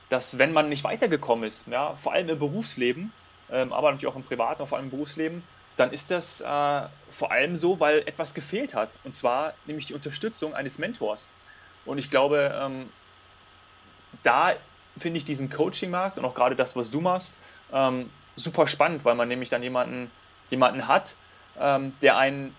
dass 0.09 0.39
wenn 0.39 0.53
man 0.53 0.69
nicht 0.69 0.85
weitergekommen 0.85 1.45
ist, 1.45 1.67
ja, 1.69 1.95
vor 1.95 2.13
allem 2.13 2.29
im 2.29 2.39
Berufsleben, 2.39 3.13
ähm, 3.51 3.73
aber 3.73 3.91
natürlich 3.91 4.13
auch 4.13 4.17
im 4.17 4.23
privaten, 4.23 4.67
vor 4.67 4.79
allem 4.79 4.87
im 4.87 4.91
Berufsleben, 4.91 5.43
dann 5.77 5.93
ist 5.93 6.11
das 6.11 6.41
äh, 6.41 6.83
vor 7.11 7.31
allem 7.31 7.55
so, 7.55 7.81
weil 7.81 7.99
etwas 8.01 8.35
gefehlt 8.35 8.75
hat. 8.75 8.97
Und 9.05 9.15
zwar 9.15 9.55
nämlich 9.67 9.87
die 9.87 9.95
Unterstützung 9.95 10.55
eines 10.55 10.79
Mentors. 10.79 11.31
Und 11.85 11.99
ich 11.99 12.11
glaube, 12.11 12.55
ähm, 12.61 12.91
da 14.23 14.55
finde 14.99 15.19
ich 15.19 15.25
diesen 15.25 15.51
Coaching-Markt 15.51 16.19
und 16.19 16.25
auch 16.25 16.35
gerade 16.35 16.57
das, 16.57 16.75
was 16.77 16.91
du 16.91 17.01
machst, 17.01 17.39
ähm, 17.73 18.11
super 18.35 18.67
spannend, 18.67 19.05
weil 19.05 19.15
man 19.15 19.29
nämlich 19.29 19.51
dann 19.51 19.63
jemanden, 19.63 20.11
jemanden 20.51 20.89
hat, 20.89 21.15
ähm, 21.59 21.93
der 22.03 22.17
einen 22.17 22.55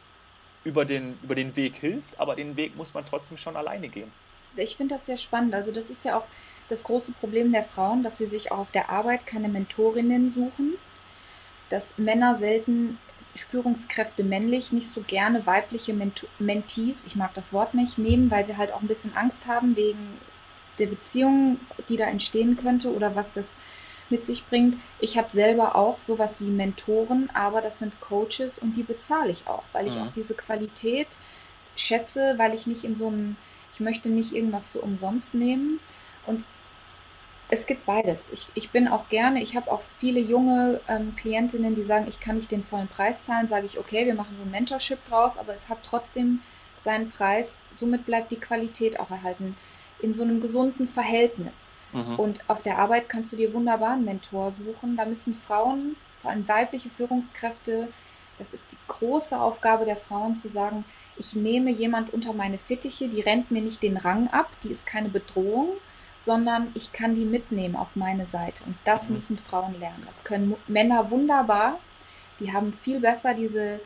über 0.63 0.85
den, 0.85 1.17
über 1.23 1.35
den 1.35 1.55
Weg 1.55 1.75
hilft, 1.75 2.19
aber 2.19 2.35
den 2.35 2.55
Weg 2.55 2.75
muss 2.75 2.93
man 2.93 3.05
trotzdem 3.05 3.37
schon 3.37 3.55
alleine 3.55 3.89
gehen. 3.89 4.11
Ich 4.55 4.75
finde 4.75 4.95
das 4.95 5.05
sehr 5.05 5.17
spannend. 5.17 5.53
Also 5.53 5.71
das 5.71 5.89
ist 5.89 6.03
ja 6.03 6.17
auch 6.17 6.25
das 6.69 6.83
große 6.83 7.13
Problem 7.13 7.51
der 7.51 7.63
Frauen, 7.63 8.03
dass 8.03 8.17
sie 8.17 8.27
sich 8.27 8.51
auch 8.51 8.59
auf 8.59 8.71
der 8.71 8.89
Arbeit 8.89 9.25
keine 9.25 9.47
Mentorinnen 9.47 10.29
suchen, 10.29 10.73
dass 11.69 11.97
Männer 11.97 12.35
selten 12.35 12.99
Führungskräfte 13.45 14.23
männlich 14.23 14.71
nicht 14.71 14.89
so 14.89 15.01
gerne 15.01 15.45
weibliche 15.45 15.93
Ment 15.93 16.27
Mentees, 16.39 17.05
ich 17.05 17.15
mag 17.15 17.33
das 17.33 17.53
Wort 17.53 17.73
nicht, 17.73 17.97
nehmen, 17.97 18.31
weil 18.31 18.45
sie 18.45 18.57
halt 18.57 18.73
auch 18.73 18.81
ein 18.81 18.87
bisschen 18.87 19.15
Angst 19.15 19.47
haben 19.47 19.75
wegen 19.75 20.17
der 20.79 20.87
Beziehung, 20.87 21.59
die 21.89 21.97
da 21.97 22.05
entstehen 22.05 22.57
könnte 22.57 22.93
oder 22.93 23.15
was 23.15 23.33
das 23.33 23.55
mit 24.09 24.25
sich 24.25 24.45
bringt. 24.45 24.77
Ich 24.99 25.17
habe 25.17 25.29
selber 25.29 25.75
auch 25.75 25.99
sowas 25.99 26.39
wie 26.39 26.49
Mentoren, 26.49 27.29
aber 27.33 27.61
das 27.61 27.79
sind 27.79 27.99
Coaches 27.99 28.59
und 28.59 28.75
die 28.75 28.83
bezahle 28.83 29.31
ich 29.31 29.47
auch, 29.47 29.63
weil 29.73 29.87
ich 29.87 29.95
mhm. 29.95 30.03
auch 30.03 30.11
diese 30.15 30.33
Qualität 30.33 31.07
schätze, 31.75 32.35
weil 32.37 32.53
ich 32.53 32.67
nicht 32.67 32.83
in 32.83 32.95
so 32.95 33.07
einem, 33.07 33.35
ich 33.73 33.79
möchte 33.79 34.09
nicht 34.09 34.33
irgendwas 34.33 34.69
für 34.69 34.79
umsonst 34.79 35.33
nehmen. 35.33 35.79
Und 36.25 36.43
es 37.49 37.65
gibt 37.65 37.85
beides. 37.85 38.29
Ich, 38.31 38.49
ich 38.55 38.71
bin 38.71 38.87
auch 38.87 39.09
gerne, 39.09 39.41
ich 39.41 39.55
habe 39.55 39.71
auch 39.71 39.81
viele 39.99 40.19
junge 40.19 40.81
ähm, 40.87 41.15
Klientinnen, 41.15 41.75
die 41.75 41.85
sagen, 41.85 42.05
ich 42.07 42.19
kann 42.19 42.35
nicht 42.35 42.51
den 42.51 42.63
vollen 42.63 42.87
Preis 42.87 43.23
zahlen, 43.23 43.47
sage 43.47 43.65
ich, 43.65 43.79
okay, 43.79 44.05
wir 44.05 44.15
machen 44.15 44.35
so 44.37 44.43
ein 44.43 44.51
Mentorship 44.51 44.99
draus, 45.07 45.37
aber 45.37 45.53
es 45.53 45.69
hat 45.69 45.79
trotzdem 45.83 46.41
seinen 46.75 47.09
Preis, 47.11 47.61
somit 47.71 48.05
bleibt 48.05 48.31
die 48.31 48.39
Qualität 48.39 48.99
auch 48.99 49.09
erhalten, 49.09 49.55
in 50.01 50.13
so 50.13 50.23
einem 50.23 50.41
gesunden 50.41 50.87
Verhältnis. 50.87 51.71
Mhm. 51.93 52.19
Und 52.19 52.41
auf 52.49 52.61
der 52.61 52.77
Arbeit 52.77 53.09
kannst 53.09 53.31
du 53.31 53.37
dir 53.37 53.53
wunderbar 53.53 53.93
einen 53.93 54.05
Mentor 54.05 54.51
suchen. 54.51 54.97
Da 54.97 55.05
müssen 55.05 55.33
Frauen, 55.33 55.95
vor 56.21 56.31
allem 56.31 56.47
weibliche 56.47 56.89
Führungskräfte, 56.89 57.87
das 58.37 58.53
ist 58.53 58.73
die 58.73 58.77
große 58.87 59.39
Aufgabe 59.39 59.85
der 59.85 59.95
Frauen 59.95 60.35
zu 60.35 60.49
sagen, 60.49 60.85
ich 61.17 61.35
nehme 61.35 61.71
jemand 61.71 62.13
unter 62.13 62.33
meine 62.33 62.59
Fittiche, 62.59 63.07
die 63.07 63.21
rennt 63.21 63.49
mir 63.49 63.61
nicht 63.61 63.81
den 63.81 63.97
Rang 63.97 64.27
ab, 64.27 64.49
die 64.63 64.69
ist 64.69 64.85
keine 64.85 65.09
Bedrohung, 65.09 65.69
sondern 66.17 66.71
ich 66.73 66.91
kann 66.91 67.15
die 67.15 67.25
mitnehmen 67.25 67.75
auf 67.75 67.95
meine 67.95 68.25
Seite. 68.25 68.63
Und 68.65 68.75
das 68.85 69.09
mhm. 69.09 69.15
müssen 69.15 69.37
Frauen 69.37 69.79
lernen. 69.79 70.03
Das 70.07 70.23
können 70.23 70.55
Männer 70.67 71.09
wunderbar. 71.11 71.79
Die 72.39 72.51
haben 72.51 72.73
viel 72.73 72.99
besser 72.99 73.33
diese, 73.33 73.79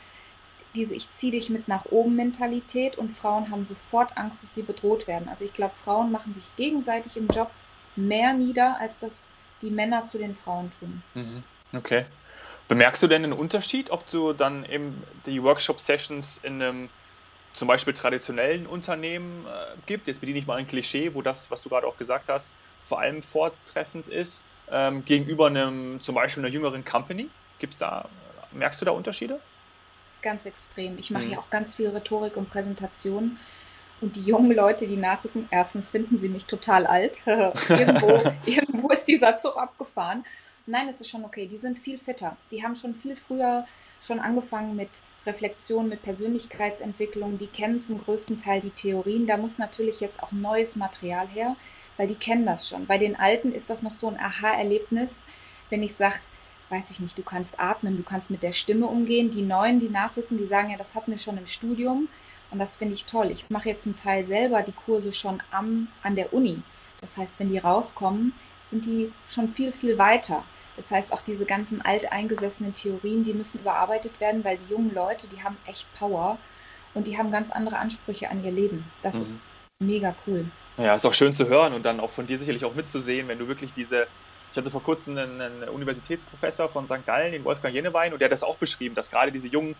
diese 0.76 0.96
Ich 0.96 1.12
ziehe 1.12 1.34
dich 1.34 1.50
mit 1.50 1.67
nach 1.67 1.86
oben 1.86 2.15
Mentalität 2.15 2.98
und 2.98 3.12
Frauen 3.12 3.52
haben 3.52 3.65
sofort 3.65 4.17
Angst, 4.17 4.44
dass 4.44 4.56
sie 4.56 4.63
bedroht 4.63 5.08
werden. 5.08 5.28
Also 5.30 5.46
ich 5.46 5.54
glaube, 5.54 5.74
Frauen 5.82 6.12
machen 6.12 6.34
sich 6.34 6.56
gegenseitig 6.56 7.17
im 7.17 7.28
Job 7.28 7.52
mehr 7.96 8.34
nieder, 8.34 8.78
als 8.80 9.00
das 9.00 9.30
die 9.62 9.70
Männer 9.70 10.06
zu 10.06 10.17
den 10.17 10.34
Frauen 10.34 10.72
tun. 10.80 11.04
Mhm. 11.13 11.44
Okay. 11.74 12.06
Bemerkst 12.67 13.04
du 13.04 13.08
denn 13.08 13.24
einen 13.24 13.34
Unterschied, 13.34 13.89
ob 13.89 14.10
du 14.10 14.32
dann 14.34 14.65
eben 14.65 15.04
die 15.26 15.44
Workshop-Sessions 15.44 16.39
in 16.44 16.62
einem 16.62 16.89
zum 17.53 17.67
Beispiel 17.67 17.93
traditionellen 17.93 18.65
Unternehmen 18.65 19.45
äh, 19.45 19.77
gibt, 19.85 20.07
jetzt 20.07 20.21
bediene 20.21 20.39
ich 20.39 20.47
mal 20.47 20.57
ein 20.57 20.67
Klischee, 20.67 21.13
wo 21.13 21.21
das, 21.21 21.51
was 21.51 21.61
du 21.61 21.69
gerade 21.69 21.87
auch 21.87 21.97
gesagt 21.97 22.29
hast, 22.29 22.53
vor 22.83 22.99
allem 22.99 23.21
vortreffend 23.21 24.07
ist, 24.07 24.43
ähm, 24.71 25.03
gegenüber 25.05 25.47
einem 25.47 25.99
zum 26.01 26.15
Beispiel 26.15 26.43
einer 26.43 26.51
jüngeren 26.51 26.85
Company? 26.85 27.29
Gibt's 27.59 27.77
da, 27.77 28.07
merkst 28.51 28.81
du 28.81 28.85
da 28.85 28.91
Unterschiede? 28.91 29.39
Ganz 30.21 30.45
extrem. 30.45 30.97
Ich 30.97 31.11
mache 31.11 31.25
mhm. 31.25 31.31
ja 31.31 31.39
auch 31.39 31.49
ganz 31.49 31.75
viel 31.75 31.89
Rhetorik 31.89 32.37
und 32.37 32.49
Präsentation. 32.49 33.37
Und 33.99 34.15
die 34.15 34.23
jungen 34.23 34.55
Leute, 34.55 34.87
die 34.87 34.97
nachrücken, 34.97 35.47
erstens 35.51 35.91
finden 35.91 36.17
sie 36.17 36.29
mich 36.29 36.45
total 36.45 36.87
alt. 36.87 37.21
irgendwo, 37.25 38.23
irgendwo 38.45 38.89
ist 38.89 39.05
dieser 39.05 39.37
Zug 39.37 39.57
abgefahren. 39.57 40.25
Nein, 40.65 40.87
es 40.89 41.01
ist 41.01 41.09
schon 41.09 41.25
okay. 41.25 41.47
Die 41.47 41.57
sind 41.57 41.77
viel 41.77 41.99
fitter. 41.99 42.37
Die 42.49 42.63
haben 42.63 42.75
schon 42.75 42.95
viel 42.95 43.15
früher 43.15 43.65
schon 44.01 44.19
angefangen 44.19 44.75
mit 44.75 44.89
Reflexion, 45.25 45.89
mit 45.89 46.03
Persönlichkeitsentwicklung. 46.03 47.38
Die 47.38 47.47
kennen 47.47 47.81
zum 47.81 48.03
größten 48.03 48.38
Teil 48.38 48.62
die 48.62 48.71
Theorien. 48.71 49.27
Da 49.27 49.38
muss 49.38 49.57
natürlich 49.57 49.99
jetzt 49.99 50.21
auch 50.23 50.31
neues 50.31 50.75
Material 50.75 51.27
her, 51.27 51.55
weil 51.97 52.07
die 52.07 52.15
kennen 52.15 52.45
das 52.45 52.67
schon. 52.67 52.88
Bei 52.88 52.97
den 52.97 53.15
Alten 53.15 53.51
ist 53.51 53.69
das 53.69 53.84
noch 53.84 53.93
so 53.93 54.07
ein 54.07 54.19
Aha-Erlebnis, 54.19 55.25
wenn 55.69 55.84
ich 55.84 55.95
sage, 55.95 56.19
weiß 56.69 56.91
ich 56.91 56.99
nicht, 56.99 57.17
du 57.17 57.23
kannst 57.23 57.60
atmen, 57.60 57.97
du 57.97 58.03
kannst 58.03 58.31
mit 58.31 58.43
der 58.43 58.53
Stimme 58.53 58.88
umgehen. 58.88 59.31
Die 59.31 59.41
Neuen, 59.41 59.79
die 59.79 59.89
nachrücken, 59.89 60.38
die 60.38 60.47
sagen 60.47 60.69
ja, 60.69 60.77
das 60.77 60.95
hatten 60.95 61.12
wir 61.12 61.19
schon 61.19 61.38
im 61.38 61.45
Studium. 61.45 62.07
Und 62.49 62.60
das 62.60 62.77
finde 62.77 62.95
ich 62.95 63.05
toll. 63.05 63.31
Ich 63.31 63.49
mache 63.49 63.69
jetzt 63.69 63.84
zum 63.84 63.95
Teil 63.95 64.23
selber 64.23 64.62
die 64.62 64.73
Kurse 64.73 65.13
schon 65.13 65.41
am, 65.51 65.88
an 66.03 66.15
der 66.15 66.34
Uni. 66.34 66.62
Das 66.99 67.17
heißt, 67.17 67.39
wenn 67.39 67.49
die 67.49 67.57
rauskommen, 67.57 68.34
sind 68.63 68.86
die 68.86 69.12
schon 69.29 69.49
viel, 69.49 69.71
viel 69.71 69.97
weiter. 69.97 70.43
Das 70.77 70.91
heißt, 70.91 71.13
auch 71.13 71.21
diese 71.21 71.45
ganzen 71.45 71.81
alteingesessenen 71.81 72.73
Theorien, 72.73 73.23
die 73.23 73.34
müssen 73.34 73.60
überarbeitet 73.60 74.19
werden, 74.19 74.43
weil 74.43 74.57
die 74.57 74.71
jungen 74.71 74.93
Leute, 74.93 75.27
die 75.27 75.43
haben 75.43 75.57
echt 75.65 75.86
Power 75.97 76.38
und 76.93 77.07
die 77.07 77.17
haben 77.17 77.31
ganz 77.31 77.51
andere 77.51 77.77
Ansprüche 77.77 78.29
an 78.29 78.43
ihr 78.43 78.51
Leben. 78.51 78.86
Das 79.03 79.15
mhm. 79.15 79.21
ist 79.21 79.38
mega 79.79 80.15
cool. 80.27 80.45
Ja, 80.77 80.95
ist 80.95 81.05
auch 81.05 81.13
schön 81.13 81.34
zu 81.34 81.47
hören 81.47 81.73
und 81.73 81.84
dann 81.84 81.99
auch 81.99 82.10
von 82.10 82.25
dir 82.27 82.38
sicherlich 82.38 82.65
auch 82.65 82.73
mitzusehen, 82.73 83.27
wenn 83.27 83.38
du 83.38 83.47
wirklich 83.47 83.73
diese, 83.73 84.07
ich 84.51 84.57
hatte 84.57 84.71
vor 84.71 84.84
kurzem 84.84 85.17
einen, 85.17 85.41
einen 85.41 85.69
Universitätsprofessor 85.69 86.69
von 86.69 86.88
St. 86.88 87.05
Gallen, 87.05 87.34
den 87.34 87.43
Wolfgang 87.43 87.73
Jennewein, 87.73 88.13
und 88.13 88.19
der 88.19 88.27
hat 88.27 88.31
das 88.31 88.43
auch 88.43 88.57
beschrieben, 88.57 88.95
dass 88.95 89.12
gerade 89.12 89.31
diese 89.31 89.47
jungen 89.47 89.75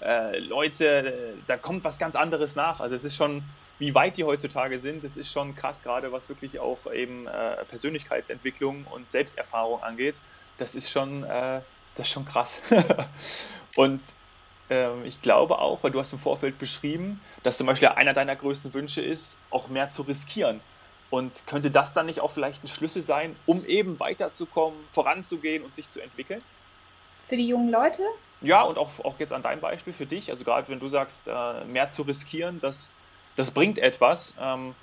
äh, 0.00 0.38
Leute, 0.38 1.34
da 1.46 1.56
kommt 1.56 1.84
was 1.84 1.98
ganz 1.98 2.16
anderes 2.16 2.54
nach. 2.54 2.80
Also 2.80 2.94
es 2.94 3.04
ist 3.04 3.16
schon, 3.16 3.42
wie 3.78 3.94
weit 3.94 4.16
die 4.16 4.24
heutzutage 4.24 4.78
sind, 4.78 5.04
das 5.04 5.16
ist 5.16 5.30
schon 5.30 5.54
krass, 5.54 5.82
gerade 5.82 6.12
was 6.12 6.28
wirklich 6.28 6.58
auch 6.58 6.90
eben 6.92 7.26
äh, 7.26 7.64
Persönlichkeitsentwicklung 7.68 8.86
und 8.90 9.10
Selbsterfahrung 9.10 9.82
angeht. 9.82 10.16
Das 10.56 10.74
ist 10.74 10.90
schon, 10.90 11.24
äh, 11.24 11.60
das 11.94 12.06
ist 12.06 12.12
schon 12.12 12.24
krass. 12.24 12.62
und 13.76 14.00
ähm, 14.70 15.04
ich 15.04 15.20
glaube 15.22 15.58
auch, 15.58 15.82
weil 15.82 15.90
du 15.90 16.00
hast 16.00 16.12
im 16.12 16.18
Vorfeld 16.18 16.58
beschrieben, 16.58 17.20
dass 17.42 17.58
zum 17.58 17.66
Beispiel 17.66 17.88
einer 17.88 18.14
deiner 18.14 18.36
größten 18.36 18.72
Wünsche 18.74 19.02
ist, 19.02 19.38
auch 19.50 19.68
mehr 19.68 19.88
zu 19.88 20.02
riskieren. 20.02 20.60
Und 21.08 21.46
könnte 21.46 21.70
das 21.70 21.92
dann 21.92 22.06
nicht 22.06 22.20
auch 22.20 22.32
vielleicht 22.32 22.64
ein 22.64 22.68
Schlüssel 22.68 23.02
sein, 23.02 23.36
um 23.46 23.64
eben 23.64 24.00
weiterzukommen, 24.00 24.78
voranzugehen 24.90 25.62
und 25.64 25.74
sich 25.74 25.88
zu 25.88 26.00
entwickeln? 26.00 26.42
Für 27.28 27.36
die 27.36 27.46
jungen 27.46 27.70
Leute? 27.70 28.02
Ja, 28.40 28.62
und 28.62 28.76
auch, 28.76 28.90
auch 29.04 29.18
jetzt 29.18 29.32
an 29.32 29.42
deinem 29.42 29.60
Beispiel 29.60 29.92
für 29.92 30.06
dich. 30.06 30.30
Also 30.30 30.44
gerade 30.44 30.68
wenn 30.68 30.80
du 30.80 30.88
sagst, 30.88 31.28
äh, 31.28 31.64
mehr 31.64 31.88
zu 31.88 32.02
riskieren, 32.02 32.60
das, 32.60 32.92
das 33.36 33.50
bringt 33.50 33.78
etwas. 33.78 34.34
Ähm, 34.40 34.74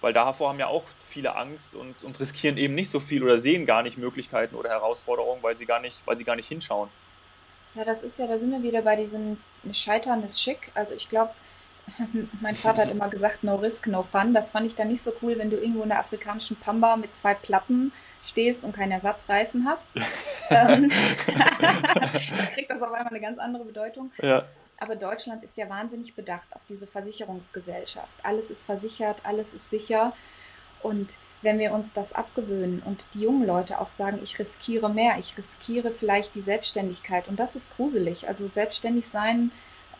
weil 0.00 0.12
davor 0.12 0.48
haben 0.48 0.58
ja 0.58 0.66
auch 0.66 0.84
viele 0.96 1.36
Angst 1.36 1.74
und, 1.74 2.04
und 2.04 2.18
riskieren 2.20 2.56
eben 2.56 2.74
nicht 2.74 2.90
so 2.90 3.00
viel 3.00 3.22
oder 3.22 3.38
sehen 3.38 3.66
gar 3.66 3.82
nicht 3.82 3.98
Möglichkeiten 3.98 4.54
oder 4.54 4.70
Herausforderungen, 4.70 5.42
weil 5.42 5.56
sie 5.56 5.66
gar 5.66 5.80
nicht, 5.80 6.02
weil 6.06 6.16
sie 6.16 6.24
gar 6.24 6.36
nicht 6.36 6.48
hinschauen. 6.48 6.88
Ja, 7.74 7.84
das 7.84 8.02
ist 8.02 8.18
ja, 8.18 8.26
da 8.26 8.36
sind 8.36 8.50
wir 8.50 8.62
wieder 8.62 8.82
bei 8.82 8.96
diesem 8.96 9.38
Scheitern 9.72 10.24
ist 10.24 10.40
schick. 10.40 10.70
Also 10.74 10.94
ich 10.94 11.08
glaube, 11.08 11.32
mein 12.40 12.54
Vater 12.54 12.82
hat 12.82 12.90
immer 12.90 13.08
gesagt, 13.08 13.44
no 13.44 13.56
risk, 13.56 13.86
no 13.86 14.02
fun. 14.02 14.34
Das 14.34 14.50
fand 14.50 14.66
ich 14.66 14.74
dann 14.74 14.88
nicht 14.88 15.02
so 15.02 15.12
cool, 15.22 15.38
wenn 15.38 15.50
du 15.50 15.56
irgendwo 15.56 15.82
in 15.82 15.90
der 15.90 16.00
afrikanischen 16.00 16.56
Pamba 16.56 16.96
mit 16.96 17.14
zwei 17.14 17.34
Platten 17.34 17.92
stehst 18.24 18.64
und 18.64 18.74
keinen 18.74 18.92
Ersatzreifen 18.92 19.66
hast. 19.68 19.90
ähm, 20.50 20.90
dann 21.26 22.50
kriegt 22.54 22.70
das 22.70 22.82
auf 22.82 22.92
einmal 22.92 23.08
eine 23.08 23.20
ganz 23.20 23.38
andere 23.38 23.64
Bedeutung. 23.64 24.10
Ja. 24.20 24.46
Aber 24.80 24.96
Deutschland 24.96 25.44
ist 25.44 25.56
ja 25.58 25.68
wahnsinnig 25.68 26.14
bedacht 26.14 26.48
auf 26.52 26.62
diese 26.68 26.86
Versicherungsgesellschaft. 26.86 28.12
Alles 28.22 28.50
ist 28.50 28.64
versichert, 28.64 29.24
alles 29.24 29.54
ist 29.54 29.68
sicher. 29.68 30.14
Und 30.82 31.18
wenn 31.42 31.58
wir 31.58 31.72
uns 31.72 31.92
das 31.92 32.14
abgewöhnen 32.14 32.82
und 32.84 33.06
die 33.14 33.20
jungen 33.20 33.46
Leute 33.46 33.80
auch 33.80 33.90
sagen, 33.90 34.20
ich 34.22 34.38
riskiere 34.38 34.88
mehr, 34.88 35.18
ich 35.18 35.36
riskiere 35.36 35.90
vielleicht 35.90 36.34
die 36.34 36.40
Selbstständigkeit 36.40 37.28
und 37.28 37.38
das 37.38 37.56
ist 37.56 37.76
gruselig. 37.76 38.26
Also 38.26 38.48
selbstständig 38.48 39.06
sein 39.06 39.52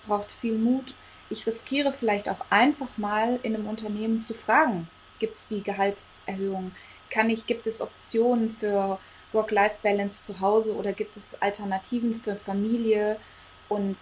braucht 0.06 0.32
viel 0.32 0.56
Mut. 0.56 0.94
Ich 1.28 1.46
riskiere 1.46 1.92
vielleicht 1.92 2.30
auch 2.30 2.40
einfach 2.48 2.96
mal 2.96 3.38
in 3.42 3.54
einem 3.54 3.68
Unternehmen 3.68 4.22
zu 4.22 4.34
fragen, 4.34 4.88
gibt 5.18 5.36
es 5.36 5.48
die 5.48 5.62
Gehaltserhöhung? 5.62 6.72
Kann 7.10 7.28
ich, 7.28 7.46
gibt 7.46 7.66
es 7.66 7.82
Optionen 7.82 8.48
für 8.48 8.98
Work-Life-Balance 9.32 10.22
zu 10.22 10.40
Hause 10.40 10.74
oder 10.74 10.92
gibt 10.92 11.16
es 11.16 11.40
Alternativen 11.40 12.14
für 12.14 12.34
Familie 12.34 13.16
und 13.68 13.96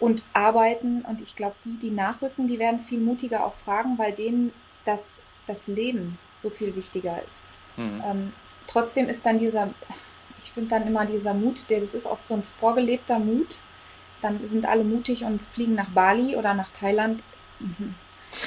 und 0.00 0.24
arbeiten. 0.32 1.02
Und 1.02 1.20
ich 1.20 1.36
glaube, 1.36 1.56
die, 1.64 1.78
die 1.78 1.90
nachrücken, 1.90 2.48
die 2.48 2.58
werden 2.58 2.80
viel 2.80 3.00
mutiger 3.00 3.44
auch 3.44 3.54
fragen, 3.54 3.98
weil 3.98 4.12
denen 4.12 4.52
das, 4.84 5.22
das 5.46 5.66
Leben 5.66 6.18
so 6.38 6.50
viel 6.50 6.74
wichtiger 6.76 7.20
ist. 7.26 7.54
Mhm. 7.76 8.02
Ähm, 8.04 8.32
trotzdem 8.66 9.08
ist 9.08 9.24
dann 9.24 9.38
dieser, 9.38 9.70
ich 10.42 10.52
finde 10.52 10.70
dann 10.70 10.86
immer 10.86 11.06
dieser 11.06 11.34
Mut, 11.34 11.68
der, 11.70 11.80
das 11.80 11.94
ist 11.94 12.06
oft 12.06 12.26
so 12.26 12.34
ein 12.34 12.42
vorgelebter 12.42 13.18
Mut. 13.18 13.48
Dann 14.20 14.46
sind 14.46 14.66
alle 14.66 14.84
mutig 14.84 15.24
und 15.24 15.42
fliegen 15.42 15.74
nach 15.74 15.88
Bali 15.90 16.36
oder 16.36 16.54
nach 16.54 16.70
Thailand. 16.70 17.22
Mhm. 17.60 17.94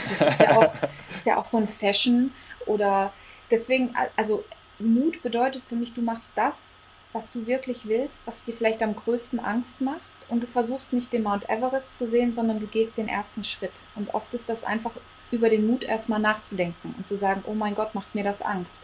Das 0.09 0.33
ist 0.33 0.39
ja 0.41 0.57
auch, 0.57 0.73
ist 1.15 1.25
ja 1.25 1.37
auch 1.37 1.45
so 1.45 1.57
ein 1.57 1.67
Fashion 1.67 2.31
oder 2.65 3.13
deswegen, 3.49 3.93
also 4.15 4.43
Mut 4.79 5.23
bedeutet 5.23 5.63
für 5.67 5.75
mich, 5.75 5.93
du 5.93 6.01
machst 6.01 6.33
das, 6.35 6.79
was 7.17 7.31
du 7.31 7.47
wirklich 7.47 7.87
willst, 7.87 8.27
was 8.27 8.45
dir 8.45 8.53
vielleicht 8.53 8.83
am 8.83 8.95
größten 8.95 9.39
Angst 9.39 9.81
macht 9.81 9.99
und 10.29 10.43
du 10.43 10.47
versuchst 10.47 10.93
nicht 10.93 11.11
den 11.11 11.23
Mount 11.23 11.49
Everest 11.49 11.97
zu 11.97 12.07
sehen, 12.07 12.31
sondern 12.31 12.59
du 12.59 12.67
gehst 12.67 12.99
den 12.99 13.07
ersten 13.07 13.43
Schritt. 13.43 13.85
Und 13.95 14.13
oft 14.13 14.31
ist 14.35 14.49
das 14.49 14.63
einfach 14.63 14.91
über 15.31 15.49
den 15.49 15.65
Mut 15.65 15.83
erstmal 15.83 16.19
nachzudenken 16.19 16.93
und 16.95 17.07
zu 17.07 17.17
sagen, 17.17 17.43
oh 17.47 17.55
mein 17.55 17.73
Gott, 17.73 17.95
macht 17.95 18.13
mir 18.13 18.23
das 18.23 18.43
Angst. 18.43 18.83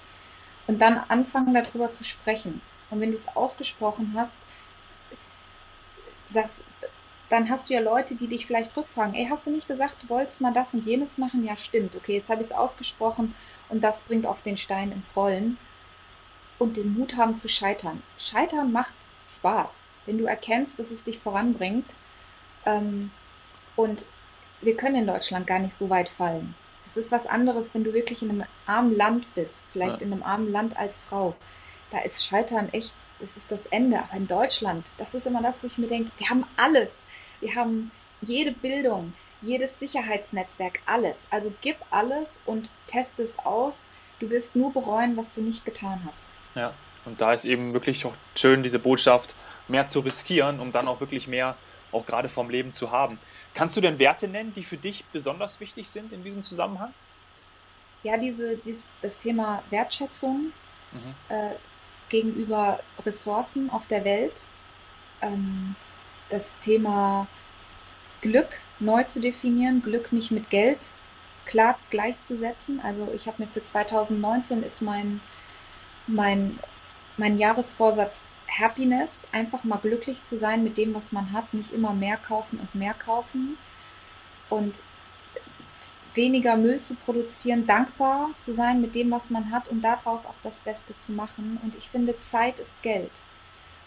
Und 0.66 0.82
dann 0.82 0.98
anfangen 1.10 1.54
darüber 1.54 1.92
zu 1.92 2.04
sprechen. 2.04 2.62
Und 2.90 3.02
wenn 3.02 3.12
du 3.12 3.18
es 3.18 3.36
ausgesprochen 3.36 4.14
hast, 4.18 4.42
sagst, 6.28 6.64
dann 7.30 7.52
hast 7.52 7.70
du 7.70 7.76
ja 7.76 7.82
Leute, 7.82 8.16
die 8.16 8.28
dich 8.28 8.48
vielleicht 8.48 8.76
rückfragen, 8.76 9.14
ey, 9.14 9.28
hast 9.30 9.46
du 9.46 9.52
nicht 9.52 9.68
gesagt, 9.68 9.98
du 10.02 10.10
wolltest 10.10 10.42
mal 10.42 10.54
das 10.54 10.74
und 10.74 10.88
jenes 10.88 11.20
machen? 11.20 11.44
Ja, 11.44 11.56
stimmt. 11.56 11.96
Okay, 11.96 12.16
jetzt 12.16 12.32
habe 12.32 12.42
ich 12.42 12.48
es 12.48 12.54
ausgesprochen 12.54 13.36
und 13.70 13.84
das 13.84 14.02
bringt 14.02 14.26
auf 14.26 14.42
den 14.42 14.58
Stein 14.58 14.92
ins 14.92 15.16
Rollen. 15.16 15.60
Und 16.64 16.78
den 16.78 16.94
Mut 16.94 17.18
haben 17.18 17.38
zu 17.38 17.50
scheitern. 17.50 18.02
Scheitern 18.18 18.72
macht 18.72 18.94
Spaß 19.36 19.90
wenn 20.06 20.18
du 20.18 20.26
erkennst, 20.26 20.80
dass 20.80 20.92
es 20.92 21.04
dich 21.04 21.20
voranbringt. 21.20 21.86
Ähm, 22.66 23.12
und 23.76 24.06
wir 24.62 24.78
können 24.78 24.96
in 24.96 25.08
Deutschland 25.08 25.48
gar 25.48 25.60
nicht 25.60 25.76
so 25.76 25.90
weit 25.90 26.10
fallen. 26.10 26.56
Es 26.88 26.98
ist 26.98 27.12
was 27.12 27.28
anderes, 27.28 27.74
wenn 27.74 27.84
du 27.84 27.94
wirklich 27.94 28.22
in 28.22 28.30
einem 28.30 28.44
armen 28.66 28.96
Land 28.96 29.34
bist, 29.36 29.68
vielleicht 29.72 30.02
ja. 30.02 30.08
in 30.08 30.14
einem 30.14 30.24
armen 30.24 30.52
Land 30.52 30.78
als 30.78 31.00
Frau. 31.00 31.36
Da 31.92 32.00
ist 32.00 32.26
Scheitern 32.26 32.70
echt, 32.72 32.96
das 33.20 33.38
ist 33.38 33.52
das 33.52 33.68
Ende. 33.68 34.00
Aber 34.00 34.18
in 34.18 34.28
Deutschland, 34.28 34.94
das 34.98 35.16
ist 35.16 35.28
immer 35.28 35.42
das, 35.42 35.64
wo 35.64 35.68
ich 35.68 35.78
mir 35.78 35.88
denke, 35.88 36.12
wir 36.18 36.30
haben 36.30 36.46
alles. 36.58 37.06
Wir 37.40 37.56
haben 37.56 37.92
jede 38.22 38.52
Bildung, 38.52 39.14
jedes 39.42 39.80
Sicherheitsnetzwerk, 39.80 40.80
alles. 40.86 41.28
Also 41.30 41.54
gib 41.62 41.78
alles 41.92 42.42
und 42.46 42.70
teste 42.88 43.24
es 43.24 43.40
aus. 43.40 43.92
Du 44.20 44.30
wirst 44.30 44.56
nur 44.56 44.72
bereuen, 44.72 45.18
was 45.18 45.34
du 45.34 45.42
nicht 45.42 45.66
getan 45.66 46.02
hast. 46.08 46.30
Ja, 46.56 46.74
und 47.06 47.20
da 47.20 47.34
ist 47.34 47.46
eben 47.46 47.74
wirklich 47.74 48.06
auch 48.06 48.14
schön 48.36 48.64
diese 48.64 48.80
Botschaft, 48.80 49.36
mehr 49.68 49.88
zu 49.88 50.02
riskieren, 50.02 50.60
um 50.60 50.72
dann 50.72 50.88
auch 50.88 51.00
wirklich 51.00 51.28
mehr 51.28 51.56
auch 51.92 52.06
gerade 52.06 52.30
vom 52.30 52.50
Leben 52.50 52.72
zu 52.72 52.92
haben. 52.92 53.20
Kannst 53.54 53.78
du 53.78 53.82
denn 53.82 54.00
Werte 54.00 54.28
nennen, 54.28 54.54
die 54.54 54.64
für 54.64 54.78
dich 54.78 55.06
besonders 55.14 55.60
wichtig 55.60 55.90
sind 55.90 56.12
in 56.12 56.24
diesem 56.24 56.44
Zusammenhang? 56.44 56.94
Ja, 58.02 58.18
diese, 58.18 58.58
dieses, 58.58 58.88
das 59.02 59.18
Thema 59.18 59.64
Wertschätzung 59.70 60.52
mhm. 60.92 61.16
äh, 61.30 61.52
gegenüber 62.10 62.80
Ressourcen 63.06 63.70
auf 63.70 63.88
der 63.88 64.04
Welt, 64.04 64.46
ähm, 65.22 65.76
das 66.30 66.60
Thema 66.60 67.28
Glück, 68.22 68.60
neu 68.80 69.04
zu 69.04 69.22
definieren, 69.22 69.82
Glück 69.82 70.12
nicht 70.12 70.32
mit 70.32 70.50
Geld 70.50 70.80
klar 71.46 71.78
gleichzusetzen. 71.90 72.80
Also 72.82 73.12
ich 73.16 73.28
habe 73.28 73.44
mir 73.44 73.48
für 73.48 73.64
2019 73.64 74.64
ist 74.64 74.82
mein, 74.82 75.22
mein, 76.08 76.60
mein 77.18 77.38
Jahresvorsatz 77.38 78.30
Happiness, 78.48 79.28
einfach 79.32 79.64
mal 79.64 79.78
glücklich 79.78 80.24
zu 80.24 80.38
sein 80.38 80.64
mit 80.64 80.78
dem, 80.78 80.94
was 80.94 81.12
man 81.12 81.32
hat, 81.32 81.54
nicht 81.54 81.74
immer 81.74 81.94
mehr 81.94 82.18
kaufen 82.18 82.60
und 82.60 82.76
mehr 82.76 82.94
kaufen 82.94 83.58
und 84.50 84.84
weniger 86.14 86.56
Müll 86.56 86.80
zu 86.82 86.96
produzieren, 86.96 87.66
dankbar 87.66 88.30
zu 88.38 88.54
sein 88.54 88.82
mit 88.82 88.94
dem, 88.94 89.10
was 89.12 89.30
man 89.32 89.52
hat 89.52 89.68
und 89.68 89.82
daraus 89.82 90.26
auch 90.26 90.36
das 90.44 90.60
Beste 90.60 90.96
zu 90.98 91.14
machen. 91.14 91.60
Und 91.64 91.76
ich 91.76 91.90
finde, 91.90 92.20
Zeit 92.20 92.60
ist 92.60 92.82
Geld. 92.84 93.12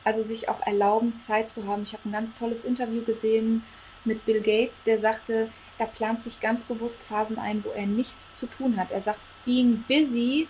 Also 0.05 0.22
sich 0.22 0.48
auch 0.48 0.61
erlauben, 0.66 1.16
Zeit 1.18 1.50
zu 1.50 1.66
haben. 1.66 1.83
Ich 1.83 1.92
habe 1.92 2.09
ein 2.09 2.12
ganz 2.12 2.38
tolles 2.38 2.64
Interview 2.64 3.02
gesehen 3.02 3.64
mit 4.05 4.24
Bill 4.24 4.40
Gates, 4.40 4.85
der 4.85 4.98
sagte, 4.98 5.50
er 5.79 5.87
plant 5.87 6.22
sich 6.22 6.40
ganz 6.40 6.64
bewusst 6.64 7.05
Phasen 7.05 7.38
ein, 7.38 7.64
wo 7.64 7.70
er 7.70 7.87
nichts 7.87 8.35
zu 8.35 8.46
tun 8.46 8.76
hat. 8.76 8.90
Er 8.90 9.00
sagt, 9.00 9.20
being 9.44 9.85
busy 9.88 10.48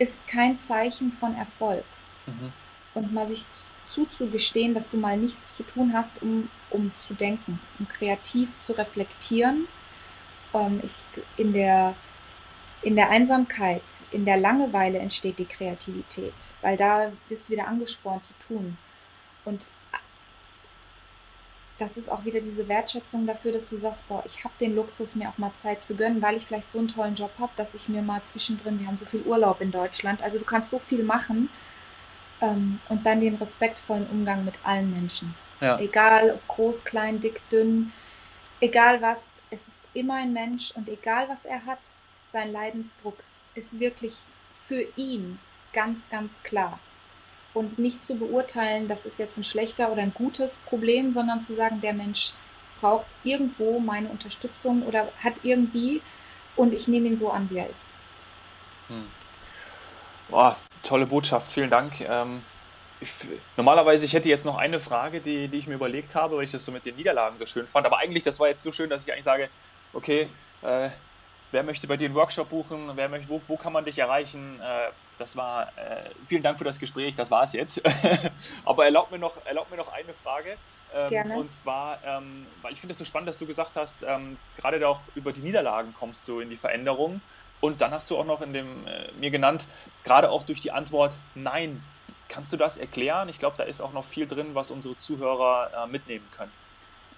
ist 0.00 0.26
kein 0.26 0.58
Zeichen 0.58 1.12
von 1.12 1.36
Erfolg. 1.36 1.84
Mhm. 2.26 2.52
Und 2.94 3.12
mal 3.12 3.26
sich 3.26 3.46
zuzugestehen, 3.88 4.74
dass 4.74 4.90
du 4.90 4.96
mal 4.96 5.16
nichts 5.16 5.54
zu 5.54 5.62
tun 5.62 5.92
hast, 5.92 6.22
um, 6.22 6.48
um 6.70 6.90
zu 6.96 7.14
denken, 7.14 7.60
um 7.78 7.86
kreativ 7.86 8.58
zu 8.58 8.72
reflektieren. 8.72 9.68
Ähm, 10.54 10.80
ich, 10.82 11.04
in, 11.36 11.52
der, 11.52 11.94
in 12.82 12.96
der 12.96 13.10
Einsamkeit, 13.10 13.82
in 14.10 14.24
der 14.24 14.38
Langeweile 14.38 14.98
entsteht 14.98 15.38
die 15.38 15.44
Kreativität, 15.44 16.34
weil 16.62 16.76
da 16.76 17.12
wirst 17.28 17.48
du 17.48 17.52
wieder 17.52 17.68
angespornt 17.68 18.24
zu 18.24 18.32
tun. 18.48 18.78
Und 19.44 19.68
das 21.80 21.96
ist 21.96 22.10
auch 22.10 22.24
wieder 22.26 22.40
diese 22.40 22.68
Wertschätzung 22.68 23.26
dafür, 23.26 23.52
dass 23.52 23.70
du 23.70 23.76
sagst, 23.76 24.06
boah, 24.08 24.22
ich 24.26 24.44
habe 24.44 24.52
den 24.60 24.76
Luxus, 24.76 25.14
mir 25.14 25.30
auch 25.30 25.38
mal 25.38 25.54
Zeit 25.54 25.82
zu 25.82 25.96
gönnen, 25.96 26.20
weil 26.20 26.36
ich 26.36 26.46
vielleicht 26.46 26.70
so 26.70 26.78
einen 26.78 26.88
tollen 26.88 27.14
Job 27.14 27.32
habe, 27.38 27.52
dass 27.56 27.74
ich 27.74 27.88
mir 27.88 28.02
mal 28.02 28.22
zwischendrin, 28.22 28.78
wir 28.78 28.86
haben 28.86 28.98
so 28.98 29.06
viel 29.06 29.22
Urlaub 29.22 29.62
in 29.62 29.70
Deutschland, 29.70 30.22
also 30.22 30.38
du 30.38 30.44
kannst 30.44 30.70
so 30.70 30.78
viel 30.78 31.02
machen 31.02 31.48
ähm, 32.42 32.80
und 32.90 33.06
dann 33.06 33.22
den 33.22 33.36
respektvollen 33.36 34.06
Umgang 34.08 34.44
mit 34.44 34.54
allen 34.62 34.92
Menschen. 34.92 35.34
Ja. 35.60 35.78
Egal 35.78 36.32
ob 36.32 36.48
groß, 36.48 36.84
klein, 36.84 37.18
dick, 37.18 37.40
dünn, 37.48 37.92
egal 38.60 39.00
was, 39.00 39.38
es 39.50 39.66
ist 39.66 39.82
immer 39.94 40.16
ein 40.16 40.34
Mensch 40.34 40.72
und 40.72 40.86
egal 40.86 41.30
was 41.30 41.46
er 41.46 41.64
hat, 41.64 41.80
sein 42.30 42.52
Leidensdruck 42.52 43.16
ist 43.54 43.80
wirklich 43.80 44.18
für 44.62 44.84
ihn 44.96 45.38
ganz, 45.72 46.10
ganz 46.10 46.42
klar 46.42 46.78
und 47.54 47.78
nicht 47.78 48.04
zu 48.04 48.16
beurteilen, 48.16 48.88
das 48.88 49.06
ist 49.06 49.18
jetzt 49.18 49.36
ein 49.38 49.44
schlechter 49.44 49.90
oder 49.90 50.02
ein 50.02 50.14
gutes 50.14 50.58
Problem, 50.66 51.10
sondern 51.10 51.42
zu 51.42 51.54
sagen, 51.54 51.80
der 51.80 51.92
Mensch 51.92 52.32
braucht 52.80 53.06
irgendwo 53.24 53.80
meine 53.80 54.08
Unterstützung 54.08 54.82
oder 54.82 55.08
hat 55.22 55.40
irgendwie 55.42 56.00
und 56.56 56.74
ich 56.74 56.88
nehme 56.88 57.08
ihn 57.08 57.16
so 57.16 57.30
an, 57.30 57.48
wie 57.50 57.58
er 57.58 57.68
ist. 57.68 57.92
Hm. 58.88 59.06
Boah, 60.28 60.56
tolle 60.82 61.06
Botschaft, 61.06 61.50
vielen 61.50 61.70
Dank. 61.70 62.00
Ähm, 62.00 62.42
ich, 63.00 63.10
normalerweise, 63.56 64.04
ich 64.04 64.12
hätte 64.12 64.28
jetzt 64.28 64.44
noch 64.44 64.56
eine 64.56 64.78
Frage, 64.78 65.20
die, 65.20 65.48
die 65.48 65.58
ich 65.58 65.66
mir 65.66 65.74
überlegt 65.74 66.14
habe, 66.14 66.36
weil 66.36 66.44
ich 66.44 66.50
das 66.50 66.64
so 66.64 66.72
mit 66.72 66.84
den 66.86 66.96
Niederlagen 66.96 67.38
so 67.38 67.46
schön 67.46 67.66
fand. 67.66 67.86
Aber 67.86 67.98
eigentlich, 67.98 68.22
das 68.22 68.38
war 68.38 68.48
jetzt 68.48 68.62
so 68.62 68.70
schön, 68.72 68.90
dass 68.90 69.02
ich 69.02 69.12
eigentlich 69.12 69.24
sage, 69.24 69.48
okay, 69.92 70.28
äh, 70.62 70.90
wer 71.50 71.62
möchte 71.62 71.86
bei 71.86 71.96
dir 71.96 72.06
einen 72.06 72.14
Workshop 72.14 72.50
buchen? 72.50 72.90
Wer 72.94 73.08
möchte, 73.08 73.28
wo, 73.28 73.40
wo 73.48 73.56
kann 73.56 73.72
man 73.72 73.84
dich 73.84 73.98
erreichen? 73.98 74.60
Äh, 74.60 74.90
das 75.20 75.36
war, 75.36 75.68
äh, 75.76 76.10
vielen 76.26 76.42
Dank 76.42 76.58
für 76.58 76.64
das 76.64 76.78
Gespräch, 76.78 77.14
das 77.14 77.30
war 77.30 77.44
es 77.44 77.52
jetzt. 77.52 77.80
Aber 78.64 78.84
erlaubt 78.84 79.12
mir 79.12 79.18
noch, 79.18 79.34
erlaubt 79.44 79.70
mir 79.70 79.76
noch 79.76 79.92
eine 79.92 80.14
Frage. 80.14 80.56
Ähm, 80.94 81.10
Gerne. 81.10 81.36
Und 81.36 81.52
zwar, 81.52 81.98
ähm, 82.04 82.46
weil 82.62 82.72
ich 82.72 82.80
finde 82.80 82.92
es 82.92 82.98
so 82.98 83.04
spannend, 83.04 83.28
dass 83.28 83.38
du 83.38 83.46
gesagt 83.46 83.72
hast, 83.74 84.02
ähm, 84.02 84.38
gerade 84.56 84.86
auch 84.88 85.00
über 85.14 85.32
die 85.32 85.40
Niederlagen 85.40 85.94
kommst 85.98 86.26
du 86.26 86.40
in 86.40 86.48
die 86.48 86.56
Veränderung. 86.56 87.20
Und 87.60 87.82
dann 87.82 87.90
hast 87.90 88.10
du 88.10 88.16
auch 88.16 88.24
noch 88.24 88.40
in 88.40 88.54
dem 88.54 88.86
äh, 88.86 89.12
mir 89.18 89.30
genannt, 89.30 89.66
gerade 90.04 90.30
auch 90.30 90.44
durch 90.44 90.60
die 90.60 90.72
Antwort 90.72 91.12
Nein. 91.34 91.82
Kannst 92.28 92.52
du 92.52 92.56
das 92.56 92.78
erklären? 92.78 93.28
Ich 93.28 93.38
glaube, 93.38 93.56
da 93.58 93.64
ist 93.64 93.80
auch 93.80 93.92
noch 93.92 94.04
viel 94.04 94.26
drin, 94.26 94.54
was 94.54 94.70
unsere 94.70 94.96
Zuhörer 94.96 95.70
äh, 95.84 95.86
mitnehmen 95.88 96.26
können. 96.36 96.52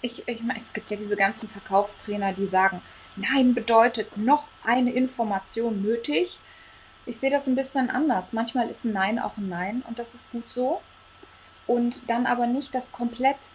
Ich, 0.01 0.27
ich 0.27 0.41
meine, 0.41 0.59
es 0.59 0.73
gibt 0.73 0.91
ja 0.91 0.97
diese 0.97 1.17
ganzen 1.17 1.49
Verkaufstrainer, 1.49 2.33
die 2.33 2.47
sagen, 2.47 2.81
Nein 3.15 3.55
bedeutet 3.55 4.17
noch 4.17 4.49
eine 4.65 4.91
Information 4.93 5.83
nötig. 5.83 6.39
Ich 7.07 7.17
sehe 7.19 7.31
das 7.31 7.47
ein 7.47 7.57
bisschen 7.57 7.91
anders. 7.91 8.33
Manchmal 8.33 8.69
ist 8.69 8.85
ein 8.85 8.93
Nein 8.93 9.19
auch 9.19 9.37
ein 9.37 9.49
Nein 9.49 9.83
und 9.89 9.99
das 9.99 10.15
ist 10.15 10.33
gut 10.33 10.51
so. 10.51 10.81
Und 11.67 12.09
dann 12.09 12.27
aber 12.27 12.47
nicht 12.47 12.75
das 12.75 12.93
komplett, 12.93 13.51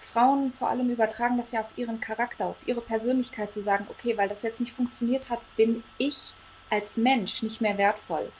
Frauen 0.00 0.52
vor 0.58 0.70
allem 0.70 0.90
übertragen 0.90 1.36
das 1.36 1.52
ja 1.52 1.60
auf 1.60 1.76
ihren 1.76 2.00
Charakter, 2.00 2.46
auf 2.46 2.66
ihre 2.66 2.80
Persönlichkeit 2.80 3.52
zu 3.52 3.60
sagen, 3.60 3.86
okay, 3.90 4.16
weil 4.16 4.28
das 4.28 4.42
jetzt 4.42 4.60
nicht 4.60 4.72
funktioniert 4.72 5.28
hat, 5.28 5.40
bin 5.56 5.82
ich 5.98 6.34
als 6.70 6.96
Mensch 6.96 7.42
nicht 7.42 7.60
mehr 7.60 7.78
wertvoll. 7.78 8.30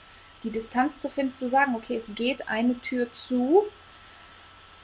Die 0.43 0.51
Distanz 0.51 0.99
zu 0.99 1.09
finden, 1.09 1.35
zu 1.35 1.49
sagen, 1.49 1.75
okay, 1.75 1.97
es 1.97 2.15
geht 2.15 2.47
eine 2.47 2.79
Tür 2.79 3.11
zu, 3.11 3.65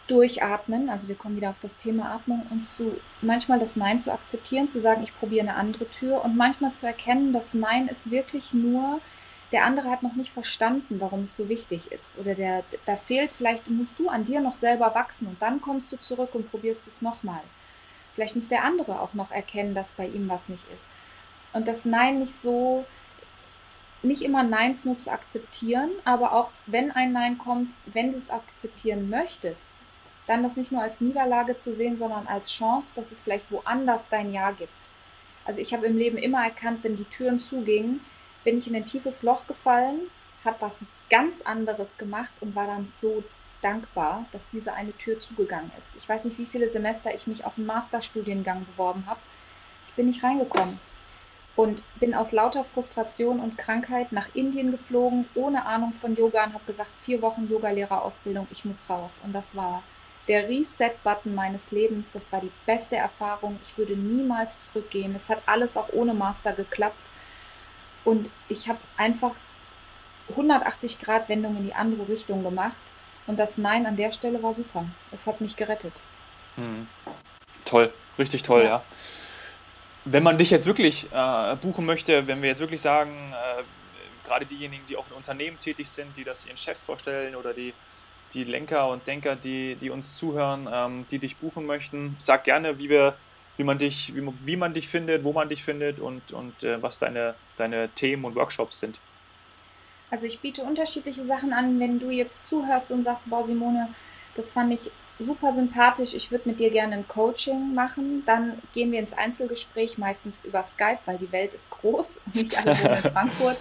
durchatmen, 0.08 0.90
also 0.90 1.08
wir 1.08 1.16
kommen 1.16 1.36
wieder 1.36 1.50
auf 1.50 1.60
das 1.62 1.78
Thema 1.78 2.12
Atmung 2.12 2.46
und 2.52 2.68
zu 2.68 3.00
manchmal 3.22 3.60
das 3.60 3.76
Nein 3.76 4.00
zu 4.00 4.14
akzeptieren, 4.14 4.70
zu 4.70 4.80
sagen, 4.80 5.04
ich 5.04 5.18
probiere 5.18 5.48
eine 5.48 5.56
andere 5.56 5.90
Tür 5.90 6.24
und 6.24 6.38
manchmal 6.38 6.74
zu 6.74 6.86
erkennen, 6.86 7.34
dass 7.34 7.54
Nein 7.54 7.88
ist 7.88 8.12
wirklich 8.12 8.54
nur 8.54 9.02
der 9.56 9.64
andere 9.64 9.90
hat 9.90 10.04
noch 10.04 10.16
nicht 10.16 10.34
verstanden, 10.34 11.00
warum 11.00 11.24
es 11.24 11.38
so 11.38 11.48
wichtig 11.48 11.90
ist. 11.90 12.20
Oder 12.20 12.36
der, 12.36 12.66
da 12.86 12.98
fehlt 12.98 13.32
vielleicht, 13.32 13.70
musst 13.70 13.98
du 13.98 14.10
an 14.10 14.26
dir 14.26 14.42
noch 14.42 14.54
selber 14.54 14.94
wachsen 14.94 15.28
und 15.28 15.42
dann 15.42 15.62
kommst 15.62 15.94
du 15.94 15.98
zurück 15.98 16.36
und 16.36 16.52
probierst 16.52 16.86
es 16.88 17.02
nochmal. 17.02 17.40
Vielleicht 18.16 18.36
muss 18.36 18.50
der 18.50 18.66
andere 18.66 19.00
auch 19.00 19.14
noch 19.14 19.32
erkennen, 19.32 19.74
dass 19.74 19.94
bei 19.94 20.08
ihm 20.08 20.28
was 20.28 20.50
nicht 20.50 20.66
ist. 20.76 20.92
Und 21.54 21.70
das 21.70 21.86
Nein 21.86 22.20
nicht 22.20 22.36
so, 22.36 22.84
nicht 24.04 24.24
immer 24.24 24.44
Neins 24.44 24.84
nur 24.84 25.00
zu 25.00 25.10
akzeptieren, 25.10 25.90
aber 26.04 26.34
auch 26.34 26.52
wenn 26.66 26.92
ein 26.92 27.14
Nein 27.14 27.38
kommt, 27.38 27.76
wenn 27.86 28.12
du 28.12 28.18
es 28.18 28.32
akzeptieren 28.32 29.10
möchtest, 29.10 29.74
dann 30.28 30.44
das 30.44 30.58
nicht 30.58 30.74
nur 30.74 30.82
als 30.82 31.00
Niederlage 31.00 31.56
zu 31.56 31.74
sehen, 31.74 31.96
sondern 31.96 32.28
als 32.28 32.52
Chance, 32.52 32.92
dass 32.98 33.14
es 33.14 33.22
vielleicht 33.22 33.50
woanders 33.54 34.10
dein 34.10 34.34
Ja 34.34 34.52
gibt. 34.52 34.90
Also 35.46 35.62
ich 35.62 35.74
habe 35.74 35.86
im 35.86 35.98
Leben 35.98 36.18
immer 36.18 36.44
erkannt, 36.44 36.80
wenn 36.84 36.98
die 36.98 37.06
Türen 37.06 37.40
zugingen, 37.40 38.02
bin 38.46 38.58
ich 38.58 38.68
in 38.68 38.76
ein 38.76 38.86
tiefes 38.86 39.24
Loch 39.24 39.46
gefallen, 39.48 40.00
habe 40.46 40.56
was 40.62 40.84
ganz 41.10 41.42
anderes 41.42 41.98
gemacht 41.98 42.32
und 42.40 42.56
war 42.56 42.68
dann 42.68 42.86
so 42.86 43.24
dankbar, 43.62 44.26
dass 44.32 44.48
diese 44.48 44.74
eine 44.74 44.96
Tür 44.98 45.20
zugegangen 45.20 45.72
ist. 45.78 45.98
Ich 45.98 46.08
weiß 46.08 46.26
nicht, 46.26 46.38
wie 46.38 46.46
viele 46.46 46.68
Semester 46.68 47.14
ich 47.14 47.28
mich 47.28 47.44
auf 47.44 47.58
einen 47.58 47.68
Masterstudiengang 47.68 48.66
beworben 48.66 49.04
habe. 49.08 49.20
Ich 49.90 49.96
bin 49.96 50.06
nicht 50.06 50.24
reingekommen 50.24 50.80
und 51.56 51.84
bin 52.00 52.14
aus 52.14 52.32
lauter 52.32 52.64
Frustration 52.64 53.40
und 53.40 53.58
Krankheit 53.58 54.12
nach 54.12 54.28
Indien 54.36 54.72
geflogen, 54.72 55.26
ohne 55.36 55.66
Ahnung 55.66 55.94
von 55.94 56.16
Yoga 56.16 56.44
und 56.44 56.54
habe 56.54 56.66
gesagt, 56.66 56.92
vier 57.02 57.22
Wochen 57.22 57.50
Yogalehrerausbildung, 57.50 58.48
ich 58.52 58.66
muss 58.66 58.90
raus. 58.90 59.22
Und 59.24 59.34
das 59.34 59.56
war 59.56 59.82
der 60.28 60.50
Reset-Button 60.50 61.34
meines 61.34 61.72
Lebens. 61.72 62.12
Das 62.14 62.32
war 62.32 62.42
die 62.42 62.52
beste 62.66 62.98
Erfahrung. 62.98 63.60
Ich 63.66 63.78
würde 63.78 63.96
niemals 63.96 64.62
zurückgehen. 64.62 65.16
Es 65.16 65.30
hat 65.30 65.42
alles 65.46 65.78
auch 65.78 65.90
ohne 65.94 66.14
Master 66.14 66.54
geklappt. 66.54 66.98
Und 68.06 68.30
ich 68.50 68.70
habe 68.70 68.80
einfach 68.98 69.32
180 70.30 71.00
Grad 71.00 71.28
Wendung 71.28 71.58
in 71.58 71.66
die 71.66 71.74
andere 71.74 72.08
Richtung 72.08 72.44
gemacht. 72.44 72.76
Und 73.28 73.38
das 73.38 73.58
Nein 73.58 73.86
an 73.86 73.98
der 73.98 74.12
Stelle 74.12 74.42
war 74.42 74.54
super. 74.54 74.86
Es 75.12 75.28
hat 75.28 75.42
mich 75.42 75.56
gerettet. 75.56 75.94
Hm. 76.56 76.88
Toll, 77.66 77.92
richtig 78.18 78.44
toll, 78.44 78.62
ja. 78.62 78.68
ja. 78.68 78.84
Wenn 80.06 80.22
man 80.22 80.38
dich 80.38 80.52
jetzt 80.52 80.68
wirklich 80.68 81.08
äh, 81.12 81.56
buchen 81.56 81.86
möchte, 81.86 82.28
wenn 82.28 82.42
wir 82.42 82.50
jetzt 82.50 82.60
wirklich 82.60 82.82
sagen, 82.82 83.34
äh, 83.34 83.64
gerade 84.28 84.46
diejenigen, 84.46 84.86
die 84.88 84.96
auch 84.96 85.06
in 85.10 85.18
Unternehmen 85.18 85.58
tätig 85.58 85.90
sind, 85.90 86.16
die 86.16 86.24
das 86.24 86.46
ihren 86.46 86.58
Chefs 86.58 86.84
vorstellen 86.84 87.36
oder 87.36 87.54
die, 87.54 87.74
die 88.34 88.44
Lenker 88.44 88.88
und 88.90 89.08
Denker, 89.08 89.36
die, 89.36 89.76
die 89.76 89.90
uns 89.90 90.16
zuhören, 90.16 90.70
ähm, 90.72 91.06
die 91.10 91.18
dich 91.18 91.38
buchen 91.38 91.66
möchten, 91.66 92.16
sag 92.20 92.44
gerne, 92.44 92.78
wie 92.78 92.90
wir 92.90 93.16
wie 93.58 93.64
man 93.64 93.78
dich, 93.78 94.14
wie, 94.16 94.28
wie 94.46 94.56
man 94.56 94.74
dich 94.74 94.88
findet, 94.88 95.24
wo 95.24 95.34
man 95.34 95.50
dich 95.50 95.64
findet 95.64 96.00
und, 96.00 96.32
und 96.34 96.64
äh, 96.64 96.82
was 96.82 97.00
deine, 97.00 97.36
deine 97.58 97.90
Themen 97.90 98.26
und 98.26 98.36
Workshops 98.36 98.80
sind. 98.80 99.00
Also 100.12 100.26
ich 100.26 100.40
biete 100.40 100.64
unterschiedliche 100.64 101.24
Sachen 101.24 101.54
an. 101.54 101.80
Wenn 101.80 102.00
du 102.00 102.10
jetzt 102.10 102.46
zuhörst 102.48 102.92
und 102.92 103.04
sagst, 103.04 103.30
boah 103.30 103.44
Simone, 103.44 103.90
das 104.36 104.52
fand 104.52 104.74
ich 104.74 104.92
super 105.18 105.54
sympathisch, 105.54 106.14
ich 106.14 106.30
würde 106.30 106.50
mit 106.50 106.60
dir 106.60 106.70
gerne 106.70 106.96
ein 106.96 107.08
Coaching 107.08 107.74
machen, 107.74 108.24
dann 108.26 108.62
gehen 108.74 108.92
wir 108.92 109.00
ins 109.00 109.14
Einzelgespräch, 109.14 109.98
meistens 109.98 110.44
über 110.44 110.62
Skype, 110.62 111.00
weil 111.06 111.18
die 111.18 111.32
Welt 111.32 111.54
ist 111.54 111.72
groß 111.72 112.22
und 112.26 112.36
nicht 112.36 112.58
alle 112.58 112.78
wohnen 112.78 113.04
in 113.04 113.12
Frankfurt. 113.14 113.58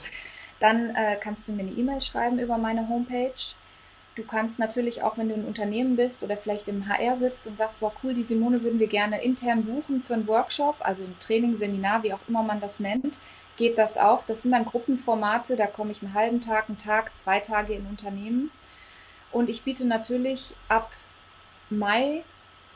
Dann 0.58 0.94
äh, 0.96 1.16
kannst 1.20 1.46
du 1.46 1.52
mir 1.52 1.62
eine 1.62 1.70
E-Mail 1.70 2.00
schreiben 2.00 2.38
über 2.38 2.58
meine 2.58 2.88
Homepage 2.88 3.54
Du 4.16 4.22
kannst 4.22 4.60
natürlich 4.60 5.02
auch, 5.02 5.18
wenn 5.18 5.28
du 5.28 5.34
ein 5.34 5.44
Unternehmen 5.44 5.96
bist 5.96 6.22
oder 6.22 6.36
vielleicht 6.36 6.68
im 6.68 6.88
HR 6.88 7.16
sitzt 7.16 7.48
und 7.48 7.56
sagst, 7.56 7.80
boah, 7.80 7.92
cool, 8.02 8.14
die 8.14 8.22
Simone 8.22 8.62
würden 8.62 8.78
wir 8.78 8.86
gerne 8.86 9.20
intern 9.22 9.64
buchen 9.64 10.02
für 10.02 10.14
einen 10.14 10.28
Workshop, 10.28 10.76
also 10.80 11.02
ein 11.02 11.16
Training, 11.18 11.56
Seminar, 11.56 12.04
wie 12.04 12.12
auch 12.12 12.20
immer 12.28 12.44
man 12.44 12.60
das 12.60 12.78
nennt, 12.78 13.18
geht 13.56 13.78
das 13.78 13.96
auch. 13.96 14.24
Das 14.26 14.42
sind 14.42 14.52
dann 14.52 14.64
Gruppenformate, 14.64 15.56
da 15.56 15.66
komme 15.66 15.92
ich 15.92 16.02
einen 16.02 16.14
halben 16.14 16.40
Tag, 16.40 16.68
einen 16.68 16.78
Tag, 16.78 17.16
zwei 17.16 17.40
Tage 17.40 17.74
in 17.74 17.86
Unternehmen. 17.86 18.50
Und 19.32 19.50
ich 19.50 19.62
biete 19.62 19.84
natürlich 19.84 20.54
ab 20.68 20.90
Mai 21.70 22.22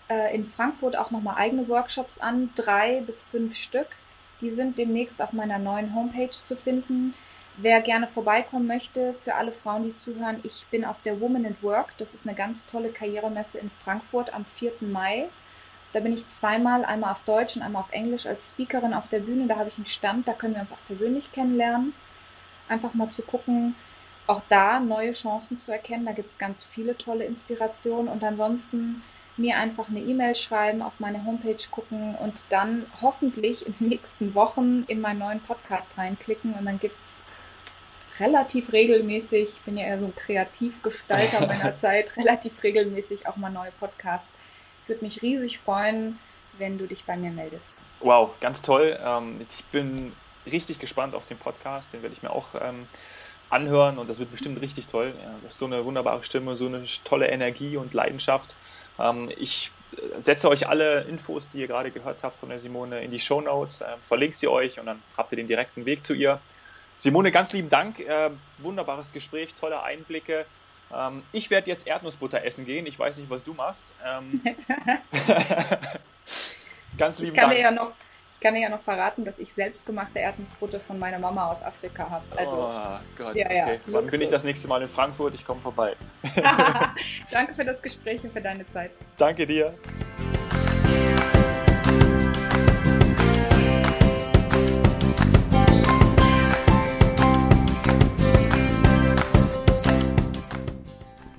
äh, 0.09 0.35
in 0.35 0.45
Frankfurt 0.45 0.97
auch 0.97 1.11
nochmal 1.11 1.37
eigene 1.37 1.69
Workshops 1.69 2.19
an, 2.19 2.51
drei 2.55 3.01
bis 3.03 3.25
fünf 3.25 3.55
Stück. 3.55 3.89
Die 4.41 4.51
sind 4.51 4.79
demnächst 4.79 5.21
auf 5.21 5.33
meiner 5.33 5.59
neuen 5.59 5.95
Homepage 5.95 6.31
zu 6.31 6.57
finden. 6.57 7.15
Wer 7.57 7.81
gerne 7.81 8.07
vorbeikommen 8.07 8.69
möchte, 8.69 9.15
für 9.25 9.35
alle 9.35 9.51
Frauen, 9.51 9.85
die 9.85 9.97
zuhören, 9.97 10.39
ich 10.45 10.67
bin 10.71 10.85
auf 10.85 10.97
der 11.05 11.21
Woman 11.21 11.45
at 11.45 11.61
Work. 11.63 11.89
Das 11.99 12.15
ist 12.15 12.27
eine 12.27 12.37
ganz 12.37 12.67
tolle 12.67 12.91
Karrieremesse 12.91 13.59
in 13.59 13.71
Frankfurt 13.71 14.33
am 14.33 14.45
4. 14.45 14.73
Mai. 14.81 15.29
Da 15.93 16.01
bin 16.01 16.13
ich 16.13 16.27
zweimal, 16.29 16.85
einmal 16.85 17.13
auf 17.13 17.25
Deutsch 17.25 17.57
und 17.57 17.63
einmal 17.63 17.83
auf 17.83 17.93
Englisch 17.93 18.27
als 18.27 18.51
Speakerin 18.51 18.95
auf 18.95 19.09
der 19.09 19.21
Bühne. 19.21 19.47
Da 19.47 19.57
habe 19.57 19.69
ich 19.69 19.77
einen 19.77 19.87
Stand, 19.87 20.29
da 20.29 20.33
können 20.33 20.55
wir 20.55 20.61
uns 20.61 20.73
auch 20.73 20.87
persönlich 20.87 21.33
kennenlernen. 21.33 21.95
Einfach 22.69 22.93
mal 22.93 23.09
zu 23.09 23.23
gucken, 23.23 23.75
auch 24.27 24.43
da 24.51 24.81
neue 24.81 25.13
Chancen 25.13 25.59
zu 25.59 25.73
erkennen. 25.73 26.05
Da 26.05 26.13
gibt 26.13 26.31
es 26.31 26.39
ganz 26.39 26.63
viele 26.63 26.99
tolle 26.99 27.25
Inspirationen. 27.25 28.09
Und 28.09 28.23
ansonsten 28.23 29.03
mir 29.39 29.57
einfach 29.57 29.89
eine 29.89 30.01
E-Mail 30.01 30.35
schreiben, 30.35 30.83
auf 30.83 31.01
meine 31.01 31.25
Homepage 31.25 31.57
gucken 31.71 32.15
und 32.17 32.47
dann 32.51 32.85
hoffentlich 33.01 33.67
in 33.67 33.75
den 33.79 33.89
nächsten 33.89 34.35
Wochen 34.35 34.85
in 34.89 35.01
meinen 35.01 35.21
neuen 35.21 35.41
Podcast 35.41 35.91
reinklicken. 35.97 36.55
Und 36.55 36.67
dann 36.67 36.79
gibt 36.79 37.01
es 37.01 37.25
relativ 38.21 38.73
regelmäßig, 38.73 39.49
ich 39.51 39.61
bin 39.61 39.79
ja 39.79 39.87
eher 39.87 40.01
so 40.01 40.07
ein 40.07 40.17
Kreativgestalter 40.17 41.47
meiner 41.47 41.75
Zeit, 41.77 42.17
relativ 42.17 42.63
regelmäßig 42.63 43.27
auch 43.27 43.37
mal 43.37 43.51
neue 43.51 43.71
Podcasts. 43.79 44.33
Würde 44.89 45.05
mich 45.05 45.23
riesig 45.23 45.59
freuen, 45.59 46.19
wenn 46.59 46.79
du 46.79 46.87
dich 46.87 47.05
bei 47.05 47.17
mir 47.17 47.31
meldest. 47.31 47.73
Wow, 48.01 48.31
ganz 48.41 48.63
toll. 48.63 48.99
Ähm, 49.01 49.41
ich 49.49 49.65
bin 49.67 50.13
richtig 50.47 50.81
gespannt 50.81 51.15
auf 51.15 51.27
den 51.27 51.39
Podcast, 51.39 51.93
den 51.93 52.03
werde 52.03 52.15
ich 52.15 52.23
mir 52.23 52.31
auch 52.31 52.47
ähm, 52.61 52.89
anhören 53.51 53.99
und 53.99 54.09
das 54.09 54.19
wird 54.19 54.31
bestimmt 54.31 54.61
richtig 54.61 54.87
toll. 54.87 55.13
Du 55.43 55.49
hast 55.49 55.59
so 55.59 55.67
eine 55.67 55.85
wunderbare 55.85 56.25
Stimme, 56.25 56.57
so 56.57 56.67
eine 56.67 56.85
tolle 57.05 57.29
Energie 57.29 57.77
und 57.77 57.95
Leidenschaft. 57.95 58.57
Ähm, 58.99 59.31
ich 59.39 59.71
setze 60.19 60.49
euch 60.49 60.69
alle 60.69 61.03
Infos, 61.03 61.49
die 61.49 61.61
ihr 61.61 61.67
gerade 61.67 61.91
gehört 61.91 62.25
habt 62.25 62.35
von 62.35 62.49
der 62.49 62.59
Simone, 62.59 63.01
in 63.03 63.11
die 63.11 63.21
Show 63.21 63.41
Notes, 63.41 63.85
verlinke 64.03 64.37
sie 64.37 64.49
euch 64.49 64.79
und 64.79 64.87
dann 64.87 65.03
habt 65.17 65.33
ihr 65.33 65.37
den 65.37 65.49
direkten 65.49 65.87
Weg 65.87 66.05
zu 66.05 66.15
ihr. 66.15 66.41
Simone, 66.99 67.31
ganz 67.31 67.53
lieben 67.53 67.69
Dank. 67.69 68.01
Äh, 68.01 68.31
wunderbares 68.59 69.13
Gespräch, 69.13 69.55
tolle 69.55 69.83
Einblicke. 69.83 70.47
Ähm, 70.95 71.23
ich 71.33 71.51
werde 71.51 71.71
jetzt 71.71 71.87
Erdnussbutter 71.87 72.45
essen 72.45 72.65
gehen. 72.65 72.87
Ich 72.87 72.99
weiß 72.99 73.19
nicht, 73.19 73.31
was 73.31 73.45
du 73.45 73.55
machst. 73.55 73.93
Ähm, 74.05 74.41
ganz 76.99 77.19
lieben 77.19 77.33
ich 77.33 77.39
kann 77.39 77.51
Dank. 77.51 77.57
Dir 77.57 77.63
ja 77.63 77.71
noch, 77.71 77.93
ich 78.35 78.41
kann 78.41 78.55
dir 78.55 78.61
ja 78.61 78.69
noch 78.69 78.83
verraten, 78.83 79.25
dass 79.25 79.39
ich 79.39 79.53
selbstgemachte 79.53 80.19
Erdnussbutter 80.19 80.81
von 80.81 80.99
meiner 80.99 81.19
Mama 81.19 81.47
aus 81.47 81.63
Afrika 81.63 82.09
habe. 82.09 82.25
Also, 82.37 82.71
oh 82.73 82.99
Gott, 83.17 83.35
ja, 83.37 83.53
ja, 83.53 83.65
okay. 83.65 83.81
Wann 83.87 84.07
bin 84.07 84.23
ich 84.23 84.31
das 84.31 84.45
nächste 84.45 84.69
Mal 84.69 84.83
in 84.83 84.89
Frankfurt? 84.89 85.35
Ich 85.35 85.45
komme 85.45 85.61
vorbei. 85.61 85.95
Danke 87.31 87.55
für 87.55 87.65
das 87.65 87.83
Gespräch 87.83 88.23
und 88.25 88.33
für 88.33 88.41
deine 88.41 88.67
Zeit. 88.67 88.93
Danke 89.17 89.47
dir. 89.47 89.75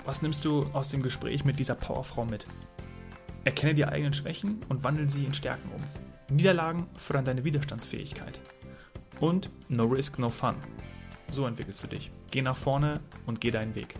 Was 0.10 0.24
nimmst 0.24 0.44
du 0.44 0.66
aus 0.74 0.88
dem 0.90 1.04
Gespräch 1.04 1.46
mit 1.46 1.60
dieser 1.60 1.76
Powerfrau 1.76 2.26
mit? 2.26 2.44
Erkenne 3.44 3.76
die 3.76 3.86
eigenen 3.86 4.16
Schwächen 4.16 4.60
und 4.68 4.84
wandel 4.84 5.08
sie 5.08 5.24
in 5.24 5.36
Stärken 5.36 5.70
um. 5.70 6.36
Niederlagen 6.36 6.88
fördern 6.96 7.26
deine 7.26 7.44
Widerstandsfähigkeit. 7.44 8.42
Und 9.20 9.52
no 9.70 9.86
risk, 9.86 10.18
no 10.18 10.32
fun. 10.32 10.56
So 11.30 11.46
entwickelst 11.46 11.84
du 11.84 11.88
dich. 11.90 12.10
Geh 12.32 12.42
nach 12.42 12.58
vorne 12.58 13.02
und 13.28 13.40
geh 13.40 13.52
deinen 13.52 13.76
Weg. 13.76 13.94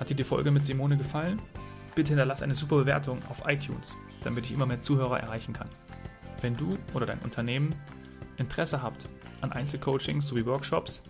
Hat 0.00 0.08
dir 0.08 0.14
die 0.14 0.24
Folge 0.24 0.50
mit 0.50 0.64
Simone 0.64 0.96
gefallen? 0.96 1.38
Bitte 1.94 2.08
hinterlass 2.08 2.40
eine 2.40 2.54
super 2.54 2.76
Bewertung 2.76 3.18
auf 3.28 3.46
iTunes, 3.46 3.94
damit 4.24 4.46
ich 4.46 4.52
immer 4.52 4.64
mehr 4.64 4.80
Zuhörer 4.80 5.20
erreichen 5.20 5.52
kann. 5.52 5.68
Wenn 6.40 6.54
du 6.54 6.78
oder 6.94 7.04
dein 7.04 7.18
Unternehmen 7.18 7.74
Interesse 8.38 8.80
habt 8.80 9.06
an 9.42 9.52
Einzelcoachings 9.52 10.28
sowie 10.28 10.46
Workshops, 10.46 11.02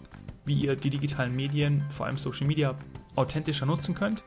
wie 0.46 0.54
ihr 0.54 0.74
die 0.74 0.90
digitalen 0.90 1.36
Medien, 1.36 1.84
vor 1.96 2.06
allem 2.06 2.18
Social 2.18 2.48
Media, 2.48 2.74
authentischer 3.16 3.66
nutzen 3.66 3.94
könnt, 3.94 4.22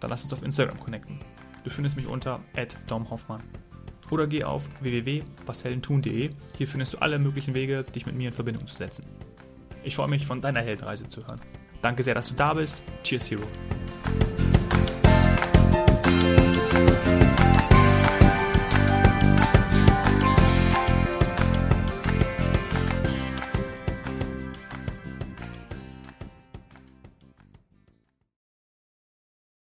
dann 0.00 0.10
lasst 0.10 0.24
uns 0.24 0.32
auf 0.32 0.42
Instagram 0.42 0.78
connecten. 0.80 1.18
Du 1.64 1.70
findest 1.70 1.96
mich 1.96 2.06
unter 2.06 2.40
domhoffmann. 2.88 3.42
Oder 4.10 4.26
geh 4.26 4.44
auf 4.44 4.62
www.washeldentun.de. 4.80 6.30
Hier 6.56 6.68
findest 6.68 6.94
du 6.94 6.98
alle 6.98 7.18
möglichen 7.18 7.54
Wege, 7.54 7.84
dich 7.84 8.06
mit 8.06 8.14
mir 8.14 8.28
in 8.28 8.34
Verbindung 8.34 8.66
zu 8.66 8.74
setzen. 8.74 9.04
Ich 9.84 9.96
freue 9.96 10.08
mich, 10.08 10.26
von 10.26 10.40
deiner 10.40 10.60
Heldenreise 10.60 11.08
zu 11.08 11.26
hören. 11.26 11.40
Danke 11.82 12.02
sehr, 12.02 12.14
dass 12.14 12.28
du 12.28 12.34
da 12.34 12.54
bist. 12.54 12.82
Cheers, 13.04 13.30
Hero. 13.30 13.44